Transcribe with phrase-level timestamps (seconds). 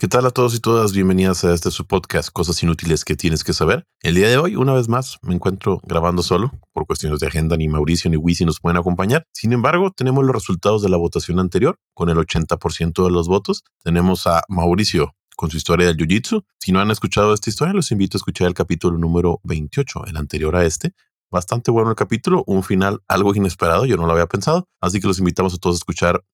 [0.00, 0.94] ¿Qué tal a todos y todas?
[0.94, 3.84] Bienvenidas a este su podcast, Cosas Inútiles que tienes que saber.
[4.00, 6.52] El día de hoy, una vez más, me encuentro grabando solo.
[6.72, 9.26] Por cuestiones de agenda, ni Mauricio ni Wisi nos pueden acompañar.
[9.34, 11.76] Sin embargo, tenemos los resultados de la votación anterior.
[11.92, 16.46] Con el 80% de los votos, tenemos a Mauricio con su historia del Jiu-Jitsu.
[16.58, 20.16] Si no han escuchado esta historia, los invito a escuchar el capítulo número 28, el
[20.16, 20.94] anterior a este.
[21.30, 24.66] Bastante bueno el capítulo, un final algo inesperado, yo no lo había pensado.
[24.80, 26.24] Así que los invitamos a todos a escuchar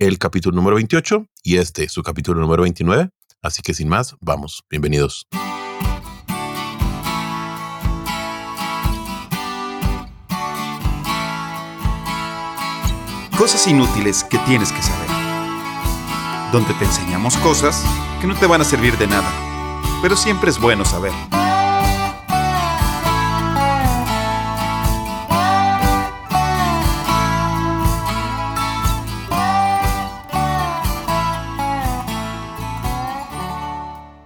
[0.00, 3.10] el capítulo número 28 y este, su capítulo número 29.
[3.42, 5.26] Así que sin más, vamos, bienvenidos.
[13.36, 15.08] Cosas inútiles que tienes que saber.
[16.50, 17.84] Donde te enseñamos cosas
[18.20, 19.30] que no te van a servir de nada,
[20.02, 21.12] pero siempre es bueno saber.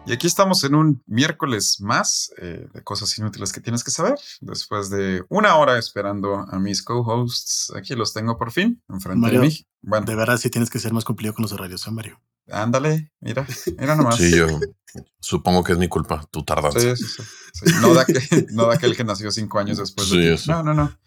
[0.07, 4.15] Y aquí estamos en un miércoles más eh, de cosas inútiles que tienes que saber.
[4.43, 9.41] Después de una hora esperando a mis co-hosts, aquí los tengo por fin, enfrente Mario,
[9.41, 9.67] de mí.
[9.81, 12.21] Bueno, De verdad, sí tienes que ser más cumplido con los horarios, ¿eh, Mario?
[12.51, 13.47] ándale, mira,
[13.79, 14.17] mira nomás.
[14.19, 14.47] Sí, yo
[15.21, 16.79] supongo que es mi culpa, tu tardanza.
[16.79, 17.23] Sí, sí, sí,
[17.71, 17.75] sí.
[17.81, 20.29] No, de aquel, no de aquel que nació cinco años después de Sí, ti.
[20.29, 20.53] eso.
[20.53, 20.99] No, no, no.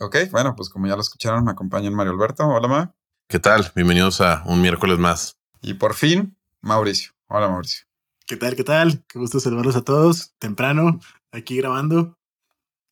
[0.00, 2.46] Ok, bueno, pues como ya lo escucharon, me acompaña Mario Alberto.
[2.46, 2.94] Hola, Ma.
[3.26, 3.72] ¿Qué tal?
[3.74, 5.38] Bienvenidos a un miércoles más.
[5.62, 7.12] Y por fin, Mauricio.
[7.28, 7.86] Hola, Mauricio.
[8.26, 8.56] ¿Qué tal?
[8.56, 9.04] ¿Qué tal?
[9.06, 10.32] Qué gusto saludarlos a todos.
[10.38, 10.98] Temprano,
[11.30, 12.16] aquí grabando.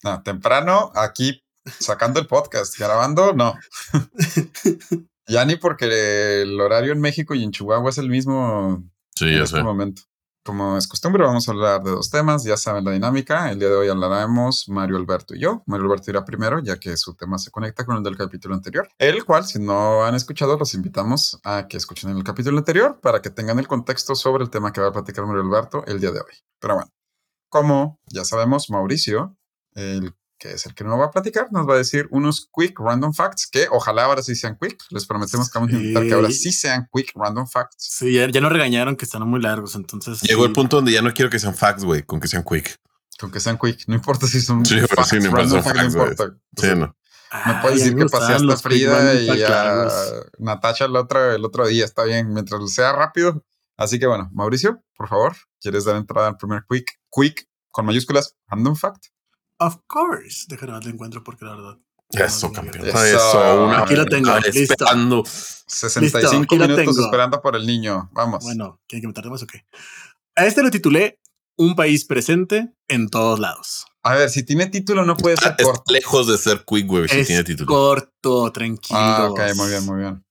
[0.04, 3.54] No, temprano, aquí sacando el podcast, grabando, no.
[5.26, 9.42] ya ni porque el horario en México y en Chihuahua es el mismo Sí, en
[9.42, 10.02] este momento.
[10.44, 12.42] Como es costumbre, vamos a hablar de dos temas.
[12.42, 13.52] Ya saben la dinámica.
[13.52, 15.62] El día de hoy hablaremos Mario Alberto y yo.
[15.66, 18.88] Mario Alberto irá primero, ya que su tema se conecta con el del capítulo anterior.
[18.98, 23.22] El cual, si no han escuchado, los invitamos a que escuchen el capítulo anterior para
[23.22, 26.10] que tengan el contexto sobre el tema que va a platicar Mario Alberto el día
[26.10, 26.34] de hoy.
[26.58, 26.90] Pero bueno,
[27.48, 29.36] como ya sabemos, Mauricio,
[29.74, 32.76] el que es el que nos va a platicar, nos va a decir unos quick
[32.80, 34.76] random facts que ojalá ahora sí sean quick.
[34.90, 36.52] Les prometemos que vamos a intentar que ahora Sí.
[36.52, 37.76] sean quick random facts.
[37.78, 40.20] Sí, ya, ya nos regañaron que están muy largos, entonces.
[40.22, 40.48] Llegó sí.
[40.48, 42.76] el punto donde ya no quiero que sean facts, güey, con que sean quick.
[43.20, 45.62] Con que sean quick, no importa si son Sí, pero facts, sí, no importa, random
[45.62, 46.36] facts, no importa.
[46.56, 46.96] Sí, no.
[47.46, 49.88] Me puedes decir que me gustaban paseaste a los quick Frida y a.
[50.38, 53.44] Natasha el otro, el otro día, está bien, mientras sea rápido.
[53.76, 56.98] Así que bueno, Mauricio, por favor, ¿quieres dar entrada al primer quick?
[57.12, 59.11] Quick, con mayúsculas, random fact.
[59.66, 60.44] Of course.
[60.48, 61.78] Déjame ver, lo encuentro porque la verdad.
[62.10, 62.86] Eso, no, campeón.
[62.88, 63.04] Eso.
[63.04, 64.74] Eso, una Aquí lo tengo, vez listo.
[64.84, 65.24] esperando.
[65.26, 67.04] 65 aquí lo minutos tengo.
[67.06, 68.10] esperando por el niño.
[68.12, 68.44] Vamos.
[68.44, 69.64] Bueno, ¿quieren que me tarde más o qué?
[70.36, 71.18] A este lo titulé
[71.56, 73.86] Un país presente en todos lados.
[74.02, 75.82] A ver, si tiene título no puede ser Ah, corto.
[75.86, 77.66] Está lejos de ser quick, güey, si es tiene título.
[77.68, 78.98] corto, tranquilo.
[78.98, 80.24] Ah, ok, muy bien, muy bien.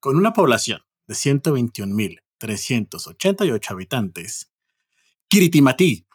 [0.00, 4.50] Con una población de 121.388 habitantes,
[5.28, 6.06] Kiritimati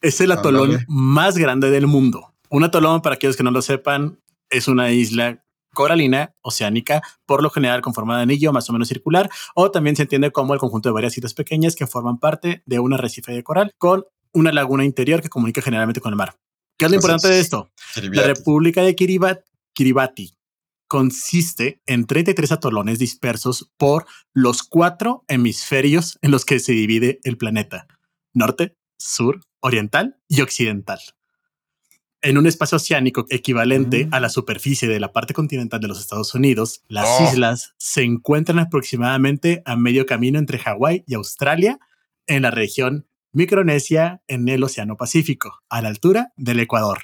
[0.00, 2.34] es el atolón más grande del mundo.
[2.50, 4.20] Un atolón, para aquellos que no lo sepan,
[4.50, 8.88] es una isla coralina, oceánica, por lo general con forma de anillo más o menos
[8.88, 12.62] circular, o también se entiende como el conjunto de varias islas pequeñas que forman parte
[12.66, 16.36] de un arrecife de coral con una laguna interior que comunica generalmente con el mar.
[16.78, 17.70] ¿Qué es lo Entonces, importante de esto?
[17.96, 18.28] La Kiribati.
[18.28, 20.34] República de Kiribat- Kiribati
[20.88, 27.36] consiste en 33 atolones dispersos por los cuatro hemisferios en los que se divide el
[27.36, 27.86] planeta:
[28.34, 30.98] norte, sur, oriental y occidental.
[32.20, 34.14] En un espacio oceánico equivalente Mm.
[34.14, 37.24] a la superficie de la parte continental de los Estados Unidos, las Oh.
[37.30, 41.78] islas se encuentran aproximadamente a medio camino entre Hawái y Australia,
[42.26, 46.98] en la región Micronesia, en el Océano Pacífico, a la altura del Ecuador.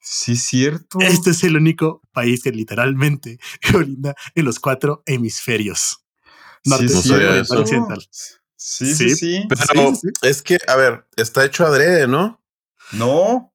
[0.00, 0.98] Sí, cierto.
[1.00, 3.38] Este es el único país que literalmente
[3.96, 6.04] colinda en los cuatro hemisferios.
[6.64, 8.04] Norte, Sí, No occidental.
[8.60, 9.16] Sí, sí, Sí.
[9.16, 9.44] sí.
[9.48, 9.62] Pero
[9.94, 10.08] Sí, sí.
[10.22, 12.42] es que, a ver, está hecho adrede, ¿no?
[12.92, 13.54] No.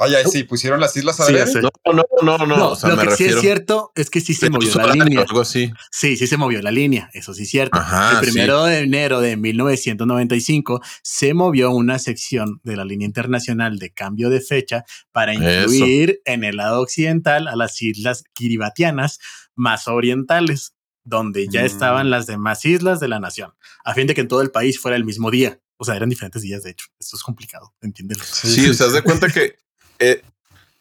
[0.00, 1.32] Ay, ay, sí, pusieron las islas a Sí.
[1.60, 2.56] No, no, no, no.
[2.56, 4.92] No, o sea, lo me que sí es cierto es que sí se movió la
[4.94, 5.22] línea.
[5.22, 5.72] Algo así.
[5.90, 7.76] Sí, sí se movió la línea, eso sí es cierto.
[7.80, 13.80] Ajá, el primero de enero de 1995 se movió una sección de la línea internacional
[13.80, 15.42] de cambio de fecha para Eso.
[15.74, 19.18] incluir en el lado occidental a las islas kiribatianas
[19.56, 20.74] más orientales,
[21.04, 21.66] donde ya Mm.
[21.66, 23.52] estaban las demás islas de la nación,
[23.84, 25.58] a fin de que en todo el país fuera el mismo día.
[25.76, 26.86] O sea, eran diferentes días, de hecho.
[26.98, 28.22] Esto es complicado, entiéndelo.
[28.24, 29.56] Sí, o sea, haz de cuenta que
[30.00, 30.22] eh,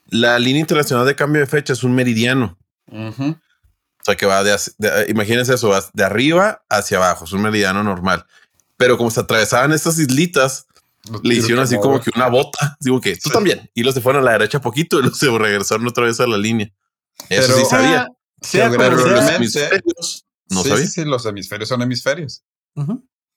[0.09, 2.57] la línea internacional de cambio de fecha es un meridiano.
[2.91, 7.41] O sea, que va de, de- imagínense eso, va de arriba hacia abajo, es un
[7.41, 8.25] meridiano normal.
[8.77, 10.65] Pero como se atravesaban estas islitas,
[11.23, 12.77] le hicieron así como que una bota.
[12.79, 13.31] Digo que tú Sí.
[13.31, 13.69] también.
[13.73, 16.27] Y los se fueron a la derecha poquito y los se regresaron otra vez a
[16.27, 16.71] la línea.
[17.29, 18.07] Eso Pero- sí sabía.
[18.41, 20.85] Sea como Pero los hemisferios no sí, sabía.
[20.85, 22.43] sí, sí, los hemisferios son hemisferios.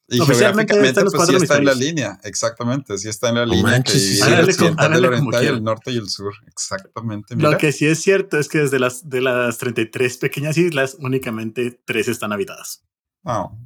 [0.08, 2.18] Y geográficamente, pues sí está en la línea.
[2.24, 5.98] Exactamente, sí está en la línea que sí, el occidental, el oriental, el norte y
[5.98, 6.34] el sur.
[6.48, 7.36] Exactamente.
[7.36, 11.80] Lo que sí es cierto es que desde las, de las 33 pequeñas islas, únicamente
[11.84, 12.84] tres están habitadas.
[13.24, 13.56] Oh.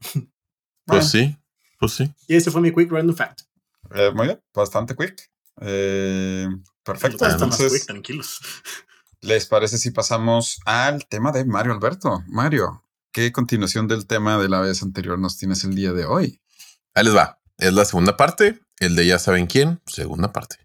[0.84, 1.38] Pues sí,
[1.78, 2.12] pues sí.
[2.26, 3.42] Y ese fue mi quick random fact.
[3.94, 5.30] Eh, muy bien, bastante quick.
[5.60, 6.48] Eh,
[6.82, 7.24] perfecto.
[7.24, 8.40] Entonces, quick, tranquilos.
[9.22, 12.24] ¿Les parece si pasamos al tema de Mario Alberto?
[12.26, 12.82] Mario,
[13.12, 16.40] ¿qué continuación del tema de la vez anterior nos tienes el día de hoy?
[16.92, 17.38] Ahí les va.
[17.56, 20.56] Es la segunda parte, el de ya saben quién, segunda parte.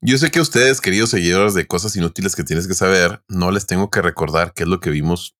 [0.00, 3.66] Yo sé que ustedes, queridos seguidores de cosas inútiles que tienes que saber, no les
[3.66, 5.36] tengo que recordar qué es lo que vimos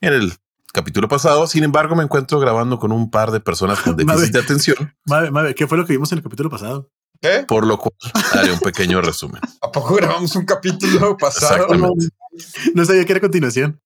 [0.00, 0.34] en el
[0.72, 1.48] capítulo pasado.
[1.48, 4.94] Sin embargo, me encuentro grabando con un par de personas con déficit de atención.
[5.56, 6.92] ¿qué fue lo que vimos en el capítulo pasado?
[7.20, 7.44] ¿Qué?
[7.46, 7.94] Por lo cual
[8.32, 9.40] haré un pequeño resumen.
[9.62, 11.68] ¿A poco grabamos un capítulo pasado?
[12.74, 13.80] No sabía que era continuación.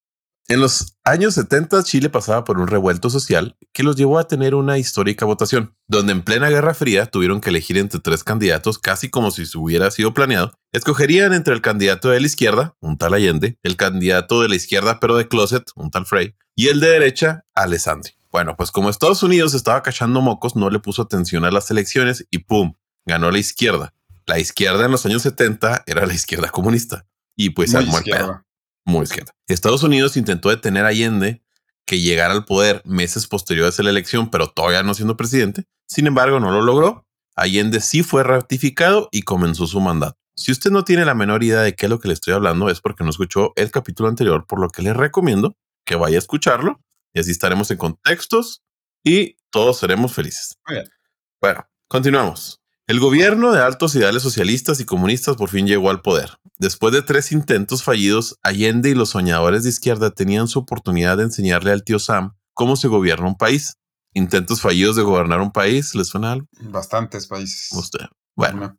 [0.47, 4.53] En los años 70, Chile pasaba por un revuelto social que los llevó a tener
[4.53, 9.09] una histórica votación, donde en plena Guerra Fría tuvieron que elegir entre tres candidatos, casi
[9.09, 10.51] como si se hubiera sido planeado.
[10.73, 14.99] Escogerían entre el candidato de la izquierda, un tal Allende, el candidato de la izquierda
[14.99, 18.11] pero de closet, un tal Frey, y el de derecha, Alessandri.
[18.31, 22.27] Bueno, pues como Estados Unidos estaba cachando mocos, no le puso atención a las elecciones
[22.31, 22.73] y ¡pum!
[23.05, 23.93] Ganó la izquierda.
[24.25, 27.05] La izquierda en los años 70 era la izquierda comunista.
[27.35, 28.43] Y pues al muerto
[28.85, 29.31] muy izquierda.
[29.47, 31.43] Estados Unidos intentó detener a Allende
[31.85, 35.65] que llegara al poder meses posteriores a la elección, pero todavía no siendo presidente.
[35.87, 37.05] Sin embargo, no lo logró.
[37.35, 40.17] Allende sí fue ratificado y comenzó su mandato.
[40.35, 42.69] Si usted no tiene la menor idea de qué es lo que le estoy hablando,
[42.69, 45.55] es porque no escuchó el capítulo anterior, por lo que le recomiendo
[45.85, 46.79] que vaya a escucharlo
[47.13, 48.63] y así estaremos en contextos
[49.03, 50.57] y todos seremos felices.
[51.41, 52.60] Bueno, continuamos.
[52.87, 56.37] El gobierno de altos ideales socialistas y comunistas por fin llegó al poder.
[56.57, 61.23] Después de tres intentos fallidos, Allende y los soñadores de izquierda tenían su oportunidad de
[61.23, 63.77] enseñarle al tío Sam cómo se gobierna un país.
[64.13, 66.47] Intentos fallidos de gobernar un país, ¿les suena algo?
[66.59, 67.69] Bastantes países.
[67.71, 68.07] Usted.
[68.35, 68.77] Bueno,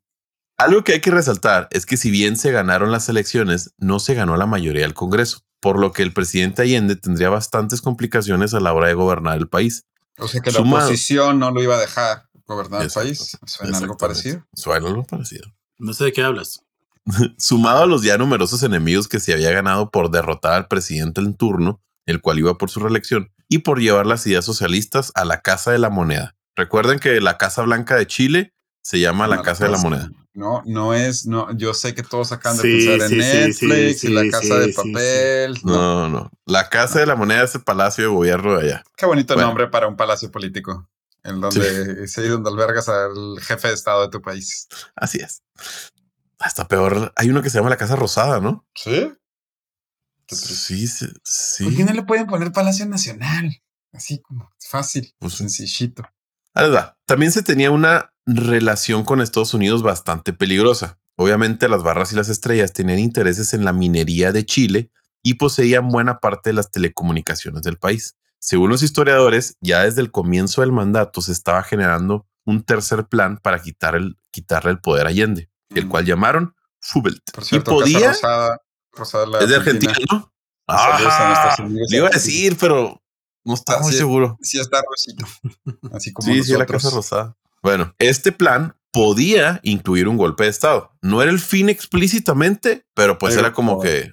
[0.58, 4.14] algo que hay que resaltar es que si bien se ganaron las elecciones, no se
[4.14, 8.60] ganó la mayoría del Congreso, por lo que el presidente Allende tendría bastantes complicaciones a
[8.60, 9.86] la hora de gobernar el país.
[10.18, 13.38] O sea que la oposición no lo iba a dejar gobernar el país.
[13.46, 14.46] Suena algo parecido.
[14.54, 15.44] Suena algo parecido.
[15.78, 16.64] No sé de qué hablas.
[17.38, 21.34] Sumado a los ya numerosos enemigos que se había ganado por derrotar al presidente en
[21.34, 25.40] turno, el cual iba por su reelección, y por llevar las ideas socialistas a la
[25.40, 26.36] Casa de la Moneda.
[26.56, 30.10] Recuerden que la Casa Blanca de Chile se llama la Casa de la Moneda.
[30.34, 34.30] No, no es, no, yo sé que todos acaban de pensar en Netflix y la
[34.30, 35.58] Casa de Papel.
[35.62, 36.08] No.
[36.08, 38.84] no, La Casa de la Moneda es el palacio de gobierno de allá.
[38.96, 40.88] Qué bonito nombre para un palacio político
[41.24, 44.68] en donde se donde albergas al jefe de estado de tu país.
[44.96, 45.42] Así es.
[46.38, 48.66] Hasta peor, hay uno que se llama la Casa Rosada, ¿no?
[48.74, 49.12] Sí.
[50.28, 53.62] Sí, sí, ¿Por qué no le pueden poner Palacio Nacional?
[53.92, 56.04] Así como fácil, pues, sencillito.
[56.54, 56.96] Verdad.
[57.04, 60.98] También se tenía una relación con Estados Unidos bastante peligrosa.
[61.16, 64.90] Obviamente las barras y las estrellas tenían intereses en la minería de Chile
[65.22, 68.16] y poseían buena parte de las telecomunicaciones del país.
[68.44, 73.38] Según los historiadores, ya desde el comienzo del mandato se estaba generando un tercer plan
[73.38, 75.88] para quitar el, quitarle el poder a Allende, el mm.
[75.88, 77.22] cual llamaron Fubelt.
[77.32, 78.58] Por cierto, y podía, Rosada,
[78.90, 80.32] Rosada es de Argentina, ¿no?
[80.66, 83.00] Ah, le iba a decir, pero
[83.44, 84.36] no está muy seguro.
[84.42, 85.24] Sí, está rosito.
[85.92, 87.36] Así como sí, sí, la Casa Rosada.
[87.62, 90.90] Bueno, este plan podía incluir un golpe de Estado.
[91.00, 94.10] No era el fin explícitamente, pero pues era como que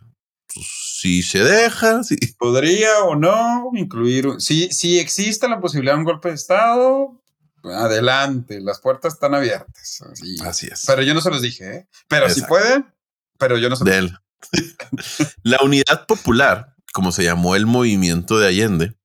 [0.54, 6.00] pues, si se deja, si podría o no incluir, si, si existe la posibilidad de
[6.00, 7.22] un golpe de Estado,
[7.64, 10.02] adelante, las puertas están abiertas.
[10.44, 10.84] Así, es.
[10.86, 11.88] Pero yo no se los dije, ¿eh?
[12.10, 12.86] pero si pueden,
[13.38, 14.12] pero yo no se los
[15.44, 18.96] la unidad popular, como se llamó el movimiento de Allende,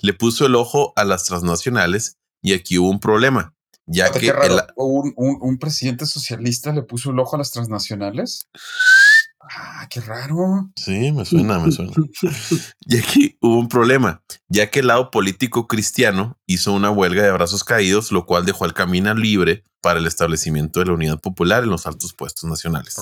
[0.00, 3.54] le puso el ojo a las transnacionales y aquí hubo un problema.
[3.86, 4.32] Ya que
[4.76, 8.48] un, un, presidente socialista le puso el ojo a las transnacionales.
[9.50, 10.70] Ah, qué raro.
[10.76, 11.92] Sí, me suena, me suena.
[12.80, 17.32] y aquí hubo un problema, ya que el lado político cristiano hizo una huelga de
[17.32, 21.62] brazos caídos, lo cual dejó el camino libre para el establecimiento de la unidad popular
[21.62, 22.96] en los altos puestos nacionales.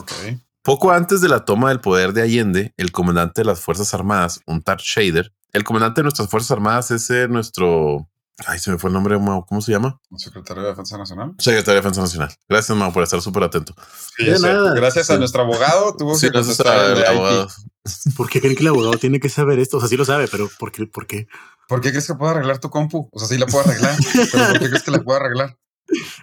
[0.62, 4.40] Poco antes de la toma del poder de Allende, el comandante de las Fuerzas Armadas,
[4.46, 8.08] un Tar Shader, el comandante de nuestras Fuerzas Armadas es eh, nuestro
[8.47, 9.45] Ay, se me fue el nombre, Mao.
[9.47, 10.01] ¿Cómo se llama?
[10.17, 11.35] Secretario de Defensa Nacional.
[11.39, 12.31] Secretario de Defensa Nacional.
[12.49, 13.75] Gracias, Mao, por estar súper atento.
[14.19, 15.95] Gracias a nuestro abogado.
[15.99, 17.49] Tuvo que contestar el abogado.
[18.17, 19.77] ¿Por qué creen que el abogado tiene que saber esto?
[19.77, 20.87] O sea, sí lo sabe, pero ¿por qué?
[20.87, 21.27] ¿Por qué?
[21.69, 23.09] ¿Por qué crees que puedo arreglar tu compu?
[23.12, 23.97] O sea, sí la puedo arreglar,
[24.33, 25.59] pero ¿por qué crees que la puedo arreglar?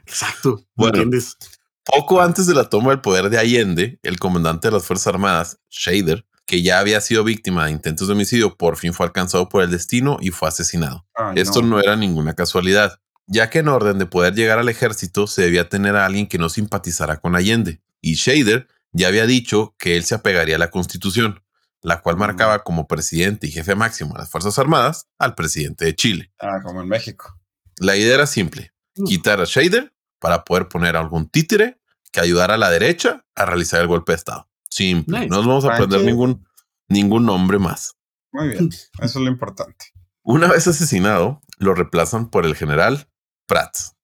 [0.05, 0.63] Exacto.
[0.75, 1.37] Bueno, ¿entiendes?
[1.83, 5.59] Poco antes de la toma del poder de Allende, el comandante de las Fuerzas Armadas,
[5.69, 9.61] Shader, que ya había sido víctima de intentos de homicidio, por fin fue alcanzado por
[9.61, 11.05] el destino y fue asesinado.
[11.13, 15.27] Ay, Esto no era ninguna casualidad, ya que en orden de poder llegar al ejército
[15.27, 19.75] se debía tener a alguien que no simpatizara con Allende, y Shader ya había dicho
[19.77, 21.43] que él se apegaría a la constitución,
[21.83, 22.19] la cual Mm.
[22.19, 26.31] marcaba como presidente y jefe máximo de las Fuerzas Armadas al presidente de Chile.
[26.39, 27.39] Ah, como en México.
[27.77, 29.03] La idea era simple, Mm.
[29.05, 31.77] quitar a Shader para poder poner a algún títere
[32.11, 34.48] que ayudara a la derecha a realizar el golpe de Estado.
[34.69, 35.29] Simple, Nice.
[35.29, 36.45] no nos vamos a aprender ningún,
[36.87, 37.95] ningún nombre más.
[38.31, 38.69] Muy bien.
[38.69, 39.87] Eso es lo importante.
[40.23, 43.09] Una vez asesinado, lo reemplazan por el general
[43.47, 43.95] Prats.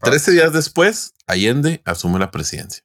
[0.00, 2.82] Trece días después, Allende asume la presidencia.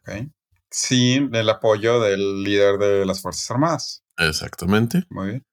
[0.69, 4.03] Sin el apoyo del líder de las Fuerzas Armadas.
[4.17, 5.05] Exactamente.
[5.09, 5.45] Muy bien.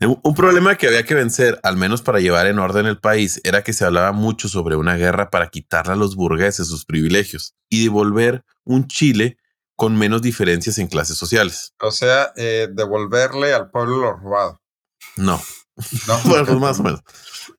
[0.00, 3.40] Un un problema que había que vencer, al menos para llevar en orden el país,
[3.44, 7.54] era que se hablaba mucho sobre una guerra para quitarle a los burgueses sus privilegios
[7.70, 9.38] y devolver un Chile
[9.76, 11.74] con menos diferencias en clases sociales.
[11.80, 14.60] O sea, eh, devolverle al pueblo lo robado.
[15.16, 15.40] No,
[16.06, 17.00] No, bueno, pues más o menos.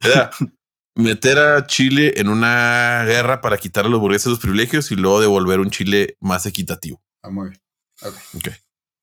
[0.01, 0.31] Era
[0.95, 5.19] meter a Chile en una guerra para quitar a los burgueses los privilegios y luego
[5.21, 7.01] devolver un Chile más equitativo.
[7.23, 7.61] Ah, muy bien.
[8.03, 8.15] Ok.
[8.37, 8.47] Ok.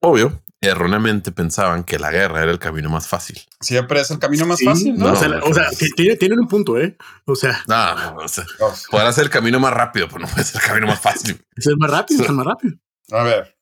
[0.04, 3.40] Obvio, erróneamente pensaban que la guerra era el camino más fácil.
[3.61, 5.12] Siempre es el camino más Sí, fácil, ¿no?
[5.12, 6.97] o sea, la- o sea, que tiene- tienen un punto, ¿eh?
[7.26, 8.45] O sea, No, no, no, o sea,
[8.90, 11.40] podrá ser el camino más rápido, pero no puede ser el camino más fácil.
[11.54, 12.75] es el más rápido, es el más rápido.
[13.11, 13.57] A ver.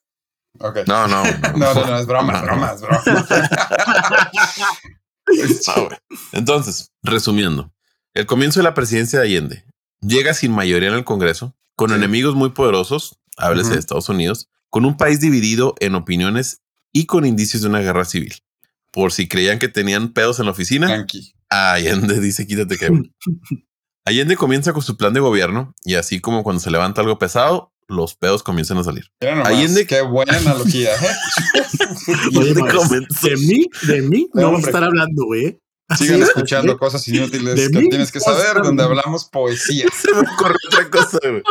[0.59, 0.79] Ok.
[0.87, 1.23] No, no,
[1.57, 2.75] No, no, no, es broma, No, broma, no.
[2.75, 2.81] es
[5.71, 5.99] broma.
[6.33, 7.73] Entonces, resumiendo,
[8.15, 9.65] el comienzo de la presidencia de Allende
[10.01, 11.97] llega sin mayoría en el Congreso, con Sí.
[11.97, 13.75] enemigos muy poderosos, háblese Ujú.
[13.75, 18.05] de Estados Unidos, con un país dividido en opiniones y con indicios de una guerra
[18.05, 18.35] civil.
[18.93, 21.33] Por si creían que tenían pedos en la oficina, Yankee.
[21.49, 23.15] Allende dice quítate que güey".
[24.05, 27.73] Allende comienza con su plan de gobierno y así como cuando se levanta algo pesado,
[27.91, 29.05] los pedos comienzan a salir.
[29.21, 30.91] Allende- Qué buena analogía.
[30.95, 31.09] ¿eh?
[32.39, 35.59] Oye, comenzó- de mí, de mí no vamos a estar hablando, güey.
[35.99, 39.87] Sigan Así, escuchando cosas inútiles De que mí, tienes que saber, donde hablamos poesía.
[40.01, 41.43] Se me ocurrió otra cosa, güey.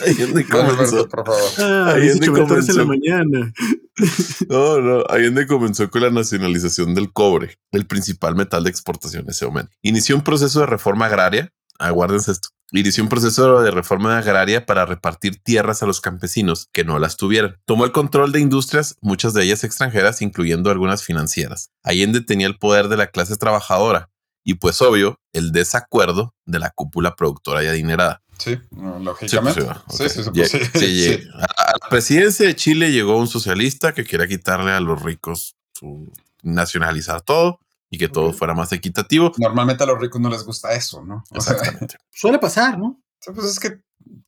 [0.00, 0.72] Allende comenzó.
[0.96, 1.50] Alberto, por favor.
[1.58, 2.86] Ah, Allende 18 metros en la comenzó.
[2.86, 3.52] mañana.
[4.48, 5.04] No, no.
[5.10, 9.72] Allende comenzó con la nacionalización del cobre, el principal metal de exportación en ese momento.
[9.82, 11.50] Inició un proceso de reforma agraria.
[11.78, 12.48] Aguárdense esto.
[12.72, 17.16] Inició un proceso de reforma agraria para repartir tierras a los campesinos que no las
[17.16, 17.56] tuvieran.
[17.64, 21.70] Tomó el control de industrias, muchas de ellas extranjeras, incluyendo algunas financieras.
[21.82, 24.08] Allende tenía el poder de la clase trabajadora
[24.44, 28.22] y, pues obvio, el desacuerdo de la cúpula productora y adinerada.
[28.38, 28.60] Sí, Sí,
[29.00, 29.66] lógicamente.
[29.86, 34.26] pues, Sí, sí, sí, sí, a la presidencia de Chile llegó un socialista que quería
[34.26, 36.10] quitarle a los ricos su
[36.42, 37.60] nacionalizar todo
[37.90, 39.32] y que todo fuera más equitativo.
[39.36, 41.24] Normalmente a los ricos no les gusta eso, ¿no?
[41.30, 41.96] O sea, Exactamente.
[42.10, 43.02] Suele pasar, ¿no?
[43.34, 43.82] pues es que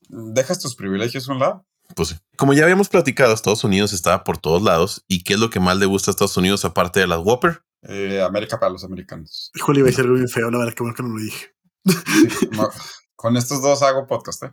[0.09, 1.67] dejas tus privilegios a un lado.
[1.95, 2.17] Pues sí.
[2.37, 5.05] Como ya habíamos platicado, Estados Unidos estaba por todos lados.
[5.09, 7.63] ¿Y qué es lo que más le gusta a Estados Unidos aparte de las Whopper?
[7.83, 9.51] Eh, América para los americanos.
[9.55, 11.55] Híjole, iba a ser algo bien feo, la verdad, que bueno que no lo dije.
[11.85, 12.69] Sí, no,
[13.17, 14.45] con estos dos hago podcast.
[14.45, 14.53] ¿eh?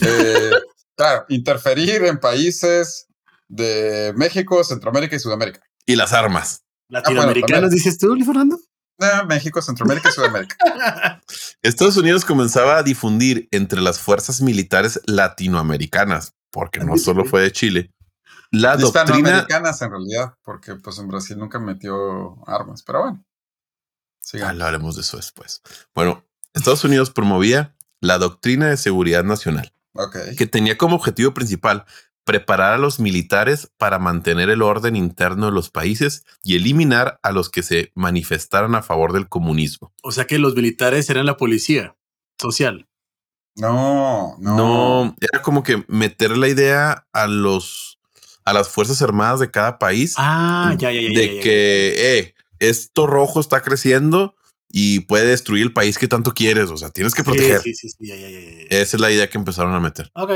[0.00, 0.50] Eh,
[0.96, 3.08] claro, interferir en países
[3.48, 5.60] de México, Centroamérica y Sudamérica.
[5.84, 6.64] Y las armas.
[6.92, 7.70] Latinoamericanos, también.
[7.70, 8.58] dices tú, Luis Fernando.
[8.98, 10.56] Eh, México, Centroamérica y Sudamérica.
[11.62, 17.52] Estados Unidos comenzaba a difundir entre las fuerzas militares latinoamericanas, porque no solo fue de
[17.52, 17.90] Chile,
[18.50, 23.24] la doctrina Hispanoamericanas en realidad, porque pues en Brasil nunca metió armas, pero bueno.
[24.34, 24.50] Ah.
[24.50, 25.62] Hablaremos de eso después.
[25.94, 30.16] Bueno, Estados Unidos promovía la doctrina de seguridad nacional, Ok.
[30.36, 31.86] que tenía como objetivo principal
[32.24, 37.32] preparar a los militares para mantener el orden interno de los países y eliminar a
[37.32, 39.92] los que se manifestaran a favor del comunismo.
[40.02, 41.96] O sea que los militares eran la policía
[42.38, 42.86] social.
[43.56, 44.56] No, no.
[44.56, 47.98] No, era como que meter la idea a los
[48.44, 51.08] a las fuerzas armadas de cada país Ah, ya, ya, ya.
[51.08, 54.34] de ya, ya, que eh, esto rojo está creciendo
[54.68, 56.70] y puede destruir el país que tanto quieres.
[56.70, 57.60] O sea, tienes que proteger.
[57.60, 58.66] Sí, sí, sí, sí, ya, ya, ya, ya.
[58.70, 60.10] Esa es la idea que empezaron a meter.
[60.14, 60.30] Ok,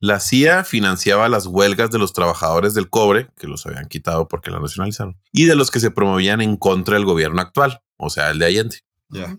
[0.00, 4.50] La CIA financiaba las huelgas de los trabajadores del cobre, que los habían quitado porque
[4.50, 8.30] la nacionalizaron, y de los que se promovían en contra del gobierno actual, o sea,
[8.30, 8.80] el de Allende.
[9.08, 9.38] Ya.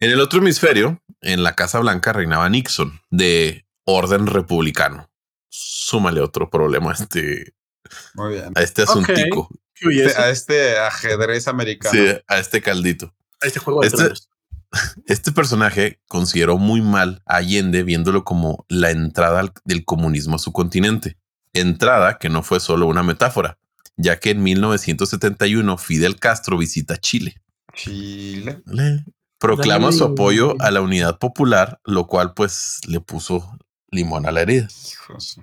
[0.00, 5.10] En el otro hemisferio, en la Casa Blanca, reinaba Nixon, de orden republicano.
[5.48, 7.54] Súmale otro problema a este,
[8.14, 8.52] Muy bien.
[8.54, 9.48] a este asuntico.
[10.16, 11.94] A este ajedrez americano.
[11.94, 13.14] sí, a este caldito.
[13.40, 14.29] Este juego de Este-.
[15.06, 20.52] Este personaje consideró muy mal a Allende viéndolo como la entrada del comunismo a su
[20.52, 21.16] continente.
[21.52, 23.58] Entrada que no fue solo una metáfora,
[23.96, 27.40] ya que en 1971 Fidel Castro visita Chile.
[27.74, 28.62] Chile.
[28.66, 29.04] Le-
[29.38, 29.96] Proclama Dale.
[29.96, 33.56] su apoyo a la unidad popular, lo cual pues le puso
[33.90, 34.68] limón a la herida.
[34.92, 35.40] Hijos.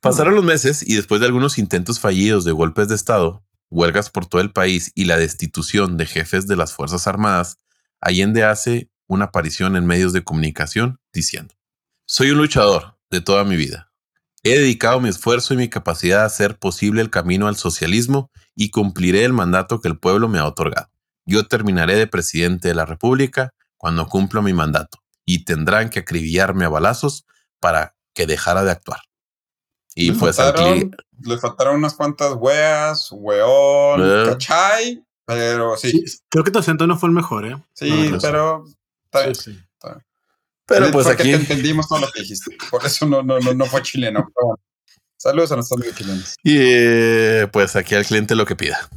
[0.00, 4.26] Pasaron los meses y después de algunos intentos fallidos de golpes de Estado, huelgas por
[4.26, 7.56] todo el país y la destitución de jefes de las Fuerzas Armadas,
[8.00, 11.54] Allende hace una aparición en medios de comunicación diciendo,
[12.06, 13.90] soy un luchador de toda mi vida.
[14.44, 18.70] He dedicado mi esfuerzo y mi capacidad a hacer posible el camino al socialismo y
[18.70, 20.90] cumpliré el mandato que el pueblo me ha otorgado.
[21.26, 26.64] Yo terminaré de presidente de la República cuando cumpla mi mandato y tendrán que acribillarme
[26.64, 27.26] a balazos
[27.60, 29.00] para que dejara de actuar.
[29.94, 34.24] Y le pues faltaron, le faltaron unas cuantas weas, weón, Eh.
[34.30, 37.62] cachai, pero sí, Sí, creo que tu acento no fue el mejor, ¿eh?
[37.74, 38.64] sí, no, pero
[39.04, 39.34] está bien.
[39.34, 39.60] Sí, sí.
[40.64, 42.56] pero pues Porque aquí, te entendimos todo lo que dijiste.
[42.70, 44.26] Por eso no, no, no, no fue chileno.
[44.34, 44.60] pero bueno.
[45.18, 46.34] Saludos a nuestros amigos chilenos.
[46.42, 48.88] y eh, pues aquí al cliente lo que pida.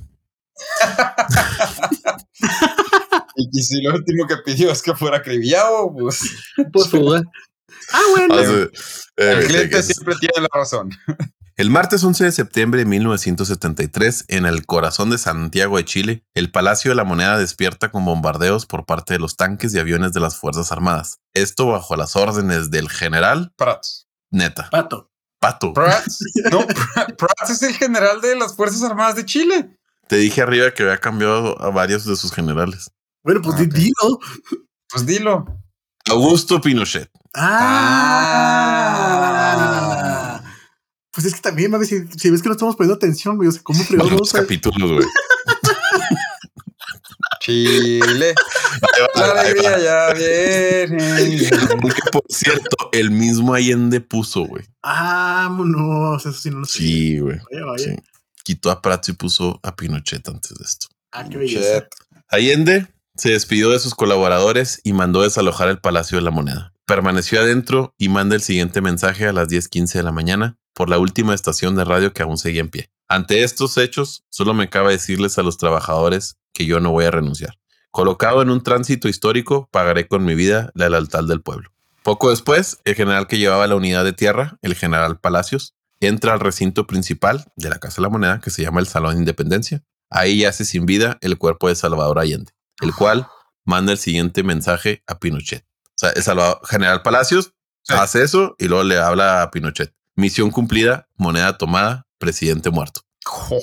[3.34, 6.20] Y, y si lo último que pidió es que fuera acribillado, pues
[6.90, 7.24] favor.
[7.94, 8.36] Ah, bueno.
[8.36, 8.70] O sea, eh,
[9.18, 10.90] el cliente siempre tiene la razón.
[11.58, 16.52] El martes 11 de septiembre de 1973, en el corazón de Santiago de Chile, el
[16.52, 20.20] Palacio de la Moneda despierta con bombardeos por parte de los tanques y aviones de
[20.22, 21.20] las Fuerzas Armadas.
[21.34, 24.08] Esto bajo las órdenes del general Prats.
[24.32, 25.12] Neta, Pato.
[25.40, 25.74] Pato.
[25.74, 26.20] Prats,
[26.52, 29.78] no, Pr- Prats es el general de las Fuerzas Armadas de Chile.
[30.08, 32.92] Te dije arriba que había cambiado a varios de sus generales.
[33.24, 33.68] Bueno, pues Ah, ok.
[33.74, 34.20] dilo.
[34.90, 35.46] Pues dilo.
[36.10, 37.10] Augusto Pinochet.
[37.36, 39.31] Ah.
[41.14, 43.52] Pues es que también, mames, si, si ves que no estamos poniendo atención, güey, o
[43.52, 45.08] sea, ¿cómo fregados Los capítulos, güey.
[47.42, 48.36] Chile.
[49.16, 51.50] La alegría ya viene.
[51.82, 54.64] Porque, por cierto, el mismo Allende puso, güey.
[54.84, 56.80] Vámonos, eso sí no lo sé.
[56.80, 57.40] Sí, güey.
[57.78, 57.96] Sí.
[58.44, 60.88] Quitó a Prats y puso a Pinochet antes de esto.
[61.12, 61.88] Ah, qué belleza.
[62.30, 66.71] Allende se despidió de sus colaboradores y mandó desalojar el Palacio de la Moneda.
[66.86, 71.00] Permaneció adentro y manda el siguiente mensaje a las 10:15 de la mañana por la
[71.00, 72.92] última estación de radio que aún seguía en pie.
[73.08, 77.12] Ante estos hechos, solo me cabe decirles a los trabajadores que yo no voy a
[77.12, 77.58] renunciar.
[77.92, 81.72] Colocado en un tránsito histórico, pagaré con mi vida la lealtad del pueblo.
[82.04, 86.40] Poco después, el general que llevaba la unidad de tierra, el general Palacios, entra al
[86.40, 89.84] recinto principal de la Casa de la Moneda, que se llama el Salón de Independencia.
[90.10, 93.28] Ahí yace sin vida el cuerpo de Salvador Allende, el cual
[93.66, 95.66] manda el siguiente mensaje a Pinochet.
[96.02, 97.94] O sea, el Salvador, general Palacios Sí.
[97.96, 99.94] hace eso y luego le habla a Pinochet.
[100.16, 103.02] Misión cumplida, moneda tomada, presidente muerto.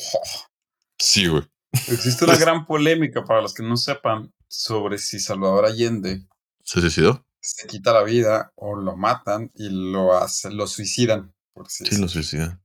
[1.00, 1.42] Sí, güey.
[1.72, 6.26] Existe una gran polémica para los que no sepan sobre si Salvador Allende
[6.64, 7.24] Se suicidó.
[7.40, 11.32] se quita la vida o lo matan y lo hacen, lo suicidan.
[11.52, 12.60] Por Sí, lo suicida.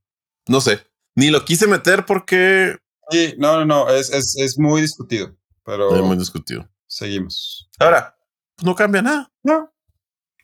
[0.48, 0.84] No sé.
[1.14, 2.76] Ni lo quise meter porque
[3.10, 6.68] Sí, no, no, no, es, es, es muy discutido, pero es muy discutido.
[6.88, 7.68] seguimos.
[7.78, 8.13] Ahora,
[8.62, 9.32] no cambia nada.
[9.42, 9.72] No,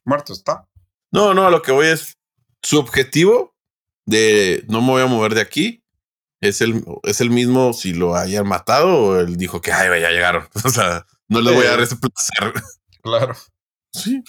[0.04, 0.68] muerto está.
[1.12, 2.18] No, no, a lo que voy es
[2.62, 3.56] su objetivo
[4.06, 5.84] de no me voy a mover de aquí.
[6.40, 10.10] Es el, es el mismo si lo hayan matado o él dijo que ay, ya
[10.10, 10.48] llegaron.
[10.64, 12.62] O sea, no le voy a dar ese placer.
[13.02, 13.34] Claro.
[13.92, 14.22] Sí.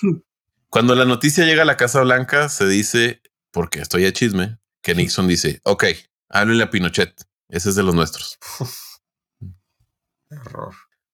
[0.70, 4.96] Cuando la noticia llega a la Casa Blanca, se dice, porque estoy a chisme, que
[4.96, 5.86] Nixon dice, ok,
[6.30, 7.28] háblenle a Pinochet.
[7.50, 8.38] Ese es de los nuestros.
[10.30, 10.74] Error.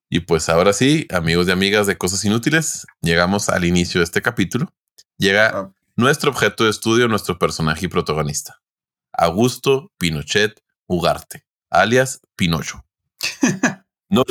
[0.10, 4.22] Y pues ahora sí, amigos y amigas de Cosas Inútiles, llegamos al inicio de este
[4.22, 4.74] capítulo.
[5.18, 8.62] Llega Ah, nuestro objeto de estudio, nuestro personaje y protagonista.
[9.14, 12.86] Augusto Pinochet Ugarte, alias Pinocho.
[14.10, 14.24] No,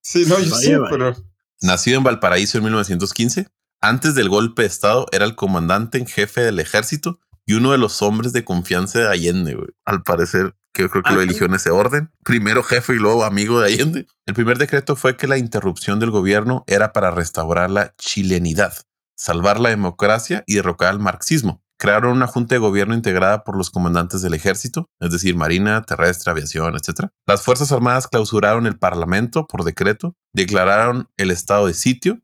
[0.00, 0.90] Sí, no, yo Vaya, sé, vaya.
[0.90, 1.16] pero
[1.60, 3.48] nacido en Valparaíso en 1915,
[3.82, 7.76] antes del golpe de Estado era el comandante en jefe del ejército y uno de
[7.76, 9.56] los hombres de confianza de Allende.
[9.56, 9.68] güey.
[9.84, 12.10] Al parecer, que yo creo que Ah, lo eligió en ese orden.
[12.24, 14.06] Primero jefe y luego amigo de Allende.
[14.26, 18.74] El primer decreto fue que la interrupción del gobierno era para restaurar la chilenidad,
[19.16, 21.62] salvar la democracia y derrocar al marxismo.
[21.80, 26.32] Crearon una junta de gobierno integrada por los comandantes del ejército, es decir, marina, terrestre,
[26.32, 27.08] aviación, etc.
[27.24, 32.20] Las Fuerzas Armadas clausuraron el Parlamento por decreto, declararon el estado de sitio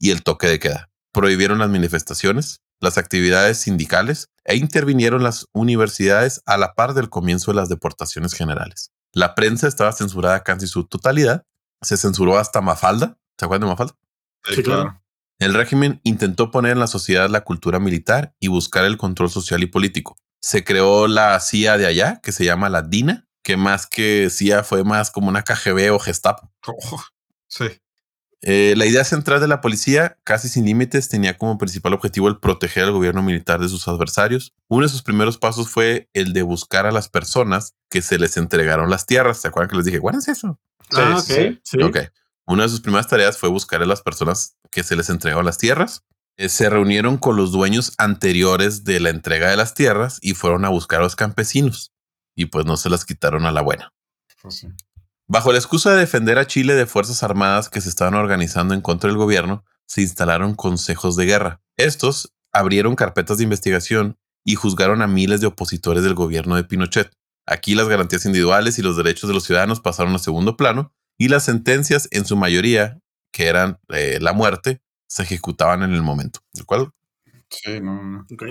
[0.00, 0.90] y el toque de queda.
[1.12, 7.52] Prohibieron las manifestaciones, las actividades sindicales e intervinieron las universidades a la par del comienzo
[7.52, 8.90] de las deportaciones generales.
[9.12, 11.44] La prensa estaba censurada casi su totalidad.
[11.82, 13.18] Se censuró hasta Mafalda.
[13.38, 13.94] ¿Se acuerdan de Mafalda?
[14.44, 15.00] sí, claro.
[15.38, 19.62] El régimen intentó poner en la sociedad la cultura militar y buscar el control social
[19.62, 20.16] y político.
[20.40, 24.64] Se creó la CIA de allá, que se llama la DINA, que más que CIA
[24.64, 26.50] fue más como una KGB o Gestapo.
[26.66, 27.02] Oh,
[27.48, 27.66] sí.
[28.42, 32.38] Eh, la idea central de la policía, casi sin límites, tenía como principal objetivo el
[32.38, 34.54] proteger al gobierno militar de sus adversarios.
[34.68, 38.36] Uno de sus primeros pasos fue el de buscar a las personas que se les
[38.36, 39.40] entregaron las tierras.
[39.40, 40.58] ¿Se acuerdan que les dije, guárdense eso?
[40.92, 41.24] Ah, ok.
[41.24, 41.82] sí, Sí.
[41.82, 41.98] Ok.
[42.46, 45.58] Una de sus primeras tareas fue buscar a las personas que se les entregaron las
[45.58, 46.04] tierras
[46.38, 50.64] eh, se reunieron con los dueños anteriores de la entrega de las tierras y fueron
[50.64, 51.92] a buscar a los campesinos
[52.36, 53.92] y pues no se las quitaron a la buena.
[54.40, 54.68] Pues sí.
[55.30, 58.80] Bajo la excusa de defender a Chile de fuerzas armadas que se estaban organizando en
[58.80, 61.60] contra del gobierno, se instalaron consejos de guerra.
[61.76, 67.12] Estos abrieron carpetas de investigación y juzgaron a miles de opositores del gobierno de Pinochet.
[67.44, 71.28] Aquí las garantías individuales y los derechos de los ciudadanos pasaron a segundo plano y
[71.28, 72.98] las sentencias, en su mayoría,
[73.30, 76.40] que eran eh, la muerte, se ejecutaban en el momento.
[76.54, 76.94] ¿De acuerdo?
[77.50, 78.26] Sí, no, no.
[78.32, 78.44] Ok.